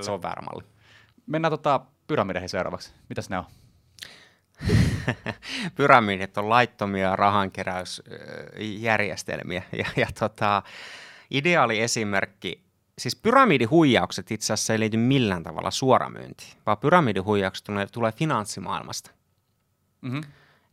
[0.00, 0.64] Se on väärä malli.
[1.26, 2.92] Mennään tota pyramideihin seuraavaksi.
[3.08, 3.44] Mitäs ne on?
[5.76, 9.62] pyramidit on laittomia rahankeräysjärjestelmiä.
[9.78, 10.62] Ja, ja tota,
[11.30, 12.64] ideaali esimerkki,
[12.98, 19.10] siis pyramidihuijaukset itse asiassa ei liity millään tavalla suoramyyntiin, vaan pyramidihuijaukset tulee, tulee finanssimaailmasta.
[20.00, 20.22] Mm-hmm.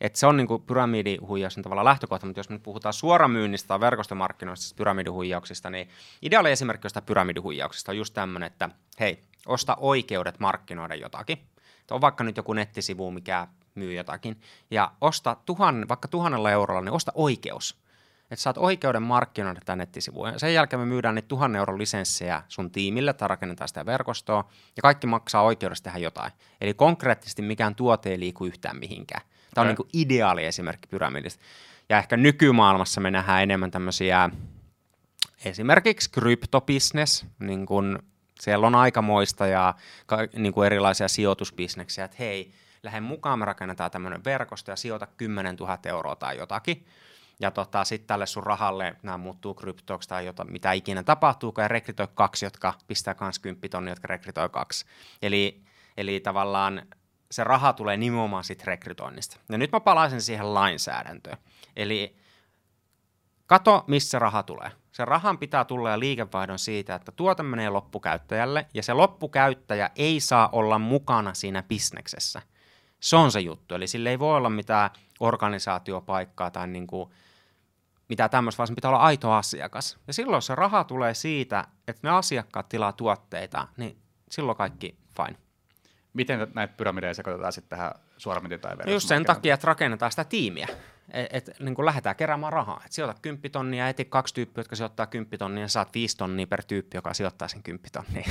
[0.00, 4.74] että se on niin pyramidihuijauksen tavalla lähtökohta, mutta jos me puhutaan suoramyynnistä tai verkostomarkkinoista, siis
[4.74, 5.88] pyramidihuijauksista, niin
[6.22, 8.70] ideaali esimerkki jostain pyramidihuijauksesta on just tämmöinen, että
[9.00, 11.38] hei, osta oikeudet markkinoida jotakin.
[11.80, 16.80] Että on vaikka nyt joku nettisivu, mikä myy jotakin, ja osta tuhan, vaikka tuhannella eurolla,
[16.80, 17.86] niin osta oikeus.
[18.30, 20.26] Että saat oikeuden markkinoida tämä nettisivu.
[20.26, 24.48] Ja sen jälkeen me myydään niitä tuhannen euron lisenssejä sun tiimille tai rakennetaan sitä verkostoa,
[24.76, 26.32] ja kaikki maksaa oikeudesta tehdä jotain.
[26.60, 29.22] Eli konkreettisesti mikään tuote ei liiku yhtään mihinkään.
[29.54, 31.44] Tämä on niin kuin ideaali esimerkki pyramidista.
[31.88, 34.30] Ja ehkä nykymaailmassa me nähdään enemmän tämmöisiä
[35.44, 37.98] esimerkiksi kryptobisnes, niin kuin
[38.40, 39.74] siellä on aikamoista ja
[40.36, 42.52] niin kuin erilaisia sijoitusbisneksiä, että hei,
[42.86, 46.86] lähden mukaan, me rakennetaan tämmöinen verkosto ja sijoita 10 000 euroa tai jotakin.
[47.40, 51.68] Ja tota, sitten tälle sun rahalle nämä muuttuu kryptoksi tai jota, mitä ikinä tapahtuu, ja
[51.68, 54.86] rekrytoi kaksi, jotka pistää kans 10 tonni, jotka rekrytoi kaksi.
[55.22, 55.62] Eli,
[55.96, 56.82] eli tavallaan
[57.30, 59.36] se raha tulee nimenomaan siitä rekrytoinnista.
[59.48, 61.36] Ja nyt mä palaisin siihen lainsäädäntöön.
[61.76, 62.16] Eli
[63.46, 64.70] kato, missä raha tulee.
[64.92, 70.20] Se rahan pitää tulla ja liikevaihdon siitä, että tuote menee loppukäyttäjälle, ja se loppukäyttäjä ei
[70.20, 72.42] saa olla mukana siinä bisneksessä.
[73.00, 73.74] Se on se juttu.
[73.74, 74.90] Eli sille ei voi olla mitään
[75.20, 77.10] organisaatiopaikkaa tai niin kuin
[78.08, 79.98] mitä tämmöistä, vaan pitää olla aito asiakas.
[80.06, 83.98] Ja silloin se raha tulee siitä, että ne asiakkaat tilaa tuotteita, niin
[84.30, 85.38] silloin kaikki fine.
[86.12, 90.24] Miten näitä pyramideja sekoitetaan sitten tähän suoramyyntiin tai no Just sen takia, että rakennetaan sitä
[90.24, 90.68] tiimiä.
[91.16, 92.82] Että et, niin kuin lähdetään keräämään rahaa.
[92.86, 96.46] Et sijoita 10 tonnia eti kaksi tyyppiä, jotka sijoittaa 10 tonnia ja saat 5 tonnia
[96.46, 98.24] per tyyppi, joka sijoittaa sen 10 tonnia.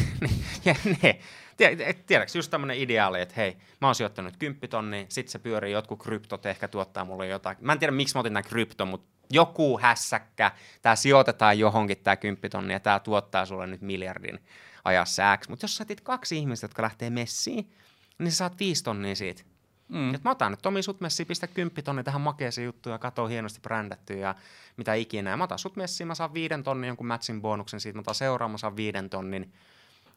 [2.07, 6.03] tiedätkö, just tämmöinen ideaali, että hei, mä oon sijoittanut 10 tonnia, sit se pyörii, jotkut
[6.03, 7.57] kryptot ehkä tuottaa mulle jotain.
[7.61, 12.15] Mä en tiedä, miksi mä otin tämän krypto, mutta joku hässäkkä, tämä sijoitetaan johonkin tämä
[12.15, 14.39] 10 tonnia, tämä tuottaa sulle nyt miljardin
[14.83, 15.49] ajassa X.
[15.49, 17.71] Mutta jos sä kaksi ihmistä, jotka lähtee messiin,
[18.19, 19.54] niin sä saat viisi tonnia siitä.
[19.87, 20.15] Mm.
[20.15, 23.27] Et mä otan nyt Tomi sut messiin, pistä kymppi tonni tähän makeeseen juttuun ja katso
[23.27, 24.35] hienosti brändätty ja
[24.77, 25.29] mitä ikinä.
[25.29, 28.15] Ja mä otan sut messiin, mä saan viiden tonnin jonkun matchin bonuksen siitä, mä otan
[28.15, 29.53] seuraamaan, mä saan viiden tonnin.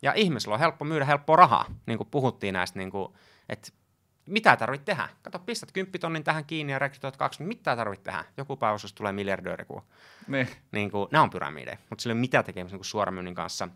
[0.03, 3.13] Ja ihmisellä on helppo myydä helppoa rahaa, niin kuin puhuttiin näistä, niin kuin,
[3.49, 3.73] että
[4.27, 5.09] mitä tarvit tehdä?
[5.23, 8.25] Kato, pistät kymppitonnin tähän kiinni ja rekrytoit kaksi, mitä tarvit tehdä?
[8.37, 9.83] Joku päivä, jos tulee miljardööri, kun...
[10.27, 10.49] Niin.
[10.73, 13.69] Niin kuin, nämä on pyramideja, mutta sillä ei ole mitään tekemistä niin suoramyynnin kanssa.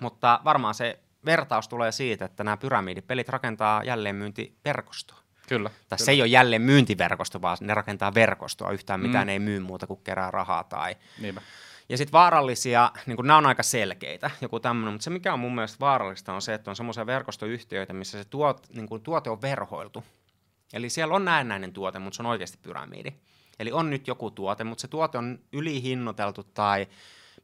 [0.00, 5.18] Mutta varmaan se vertaus tulee siitä, että nämä pyramidipelit rakentaa jälleenmyyntiverkostoa.
[5.48, 5.68] Kyllä.
[5.68, 6.04] Tai kyllä.
[6.04, 8.70] se ei ole jälleen myyntiverkosto, vaan ne rakentaa verkostoa.
[8.70, 9.06] Yhtään mm.
[9.06, 10.64] mitään ei myy muuta kuin kerää rahaa.
[10.64, 10.96] Tai...
[11.20, 11.40] Niinpä.
[11.88, 15.54] Ja sitten vaarallisia, niin nämä on aika selkeitä, joku tämmöinen, mutta se mikä on mun
[15.54, 19.42] mielestä vaarallista on se, että on semmoisia verkostoyhtiöitä, missä se tuot, niin kuin tuote on
[19.42, 20.04] verhoiltu.
[20.72, 23.12] Eli siellä on näennäinen tuote, mutta se on oikeasti pyramidi.
[23.58, 26.86] Eli on nyt joku tuote, mutta se tuote on ylihinnoiteltu tai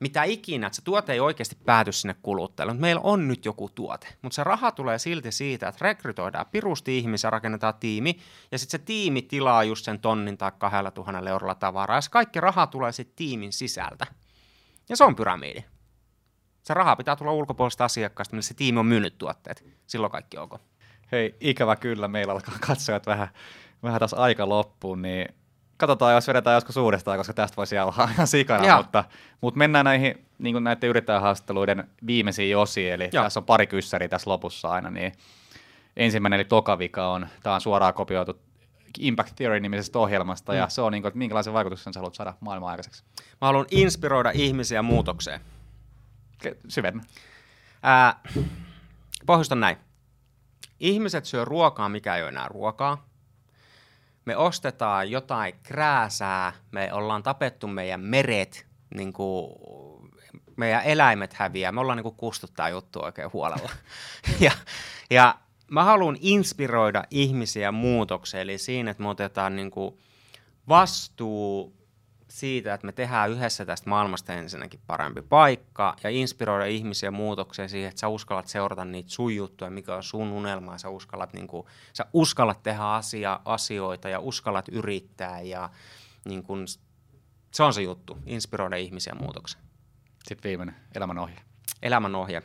[0.01, 3.69] mitä ikinä, että se tuote ei oikeasti pääty sinne kuluttajalle, mutta meillä on nyt joku
[3.75, 4.09] tuote.
[4.23, 8.19] Mutta se raha tulee silti siitä, että rekrytoidaan pirusti ihmisiä, rakennetaan tiimi,
[8.53, 12.41] ja sitten se tiimi tilaa just sen tonnin tai kahdella tuhannella eurolla tavaraa, ja kaikki
[12.41, 14.07] raha tulee sitten tiimin sisältä.
[14.89, 15.65] Ja se on pyramidi.
[16.63, 19.65] Se raha pitää tulla ulkopuolista asiakkaasta, millä se tiimi on myynyt tuotteet.
[19.87, 20.61] Silloin kaikki on ok.
[21.13, 23.29] Hei, ikävä kyllä, meillä alkaa katsojat vähän,
[23.83, 25.35] vähän taas aika loppuun, niin
[25.79, 29.05] katsotaan, jos vedetään joskus uudestaan, koska tästä voisi olla ihan sikana, mutta,
[29.41, 33.25] mutta mennään näihin niin näiden yrittäjähaastatteluiden viimeisiin osiin, eli Joo.
[33.25, 35.13] tässä on pari kyssäriä tässä lopussa aina, niin
[35.97, 38.41] ensimmäinen eli toka vika on, tämä on suoraan kopioitu
[38.99, 40.59] Impact Theory-nimisestä ohjelmasta, mm.
[40.59, 43.05] ja se on niin kuin, että minkälaisen vaikutuksen sä haluat saada maailman aikaiseksi?
[43.19, 45.41] Mä haluan inspiroida ihmisiä muutokseen.
[46.69, 47.03] Syvennä.
[47.83, 48.21] Ää,
[49.27, 49.77] pohjustan näin.
[50.81, 53.08] Ihmiset syö ruokaa, mikä ei ole enää ruokaa
[54.29, 59.53] me ostetaan jotain krääsää, me ollaan tapettu meidän meret, niin kuin
[60.57, 63.71] meidän eläimet häviää, me ollaan niin kuin kustuttaa juttu oikein huolella.
[64.41, 64.51] ja,
[65.11, 65.39] ja
[65.71, 69.99] mä haluan inspiroida ihmisiä muutokseen, eli siinä, että me otetaan niin kuin
[70.69, 71.78] vastuu
[72.29, 77.89] siitä, että me tehdään yhdessä tästä maailmasta ensinnäkin parempi paikka ja inspiroida ihmisiä muutokseen siihen,
[77.89, 81.47] että sä uskallat seurata niitä sun juttuja, mikä on sun unelma, ja sä uskallat, niin
[81.47, 85.71] kuin, sä uskallat tehdä asia, asioita ja uskallat yrittää ja
[86.25, 86.67] niin kuin,
[87.51, 89.65] se on se juttu, inspiroida ihmisiä muutokseen.
[90.25, 91.37] Sitten viimeinen, elämänohje.
[91.83, 92.43] Elämänohje.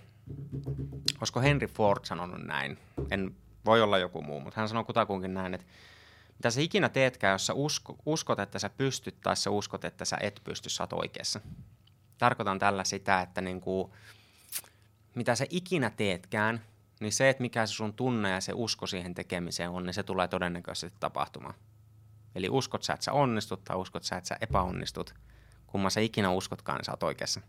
[1.21, 2.77] Olisiko Henry Ford sanonut näin?
[3.11, 5.67] En voi olla joku muu, mutta hän sanoi kutakuinkin näin, että
[6.43, 10.05] mitä sä ikinä teetkään, jos sä usko, uskot, että sä pystyt tai sä uskot, että
[10.05, 11.41] sä et pysty, sä oot oikeassa.
[12.17, 13.91] Tarkoitan tällä sitä, että niin kuin,
[15.15, 16.61] mitä sä ikinä teetkään,
[16.99, 20.03] niin se, että mikä se sun tunne ja se usko siihen tekemiseen on, niin se
[20.03, 21.53] tulee todennäköisesti tapahtumaan.
[22.35, 25.13] Eli uskot sä, että sä onnistut tai uskot sä, että sä epäonnistut.
[25.67, 27.41] Kumma sä ikinä uskotkaan, niin sä oot oikeassa.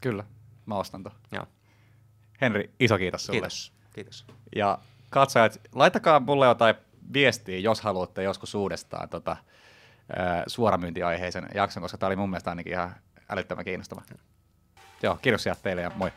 [0.00, 0.24] Kyllä,
[0.66, 1.10] mä ostan to.
[1.32, 1.46] Joo.
[2.40, 3.40] Henri, iso kiitos sulle.
[3.40, 3.72] Kiitos.
[3.94, 4.26] Kiitos.
[4.56, 4.78] Ja
[5.10, 6.74] katsojat, laittakaa mulle jotain
[7.12, 9.36] viestiä, jos haluatte joskus uudestaan tota,
[10.46, 12.94] suoramyyntiaiheisen jakson, koska tämä oli mun mielestä ainakin ihan
[13.28, 14.02] älyttömän kiinnostava.
[15.02, 16.10] Joo, kiitos teille ja moi.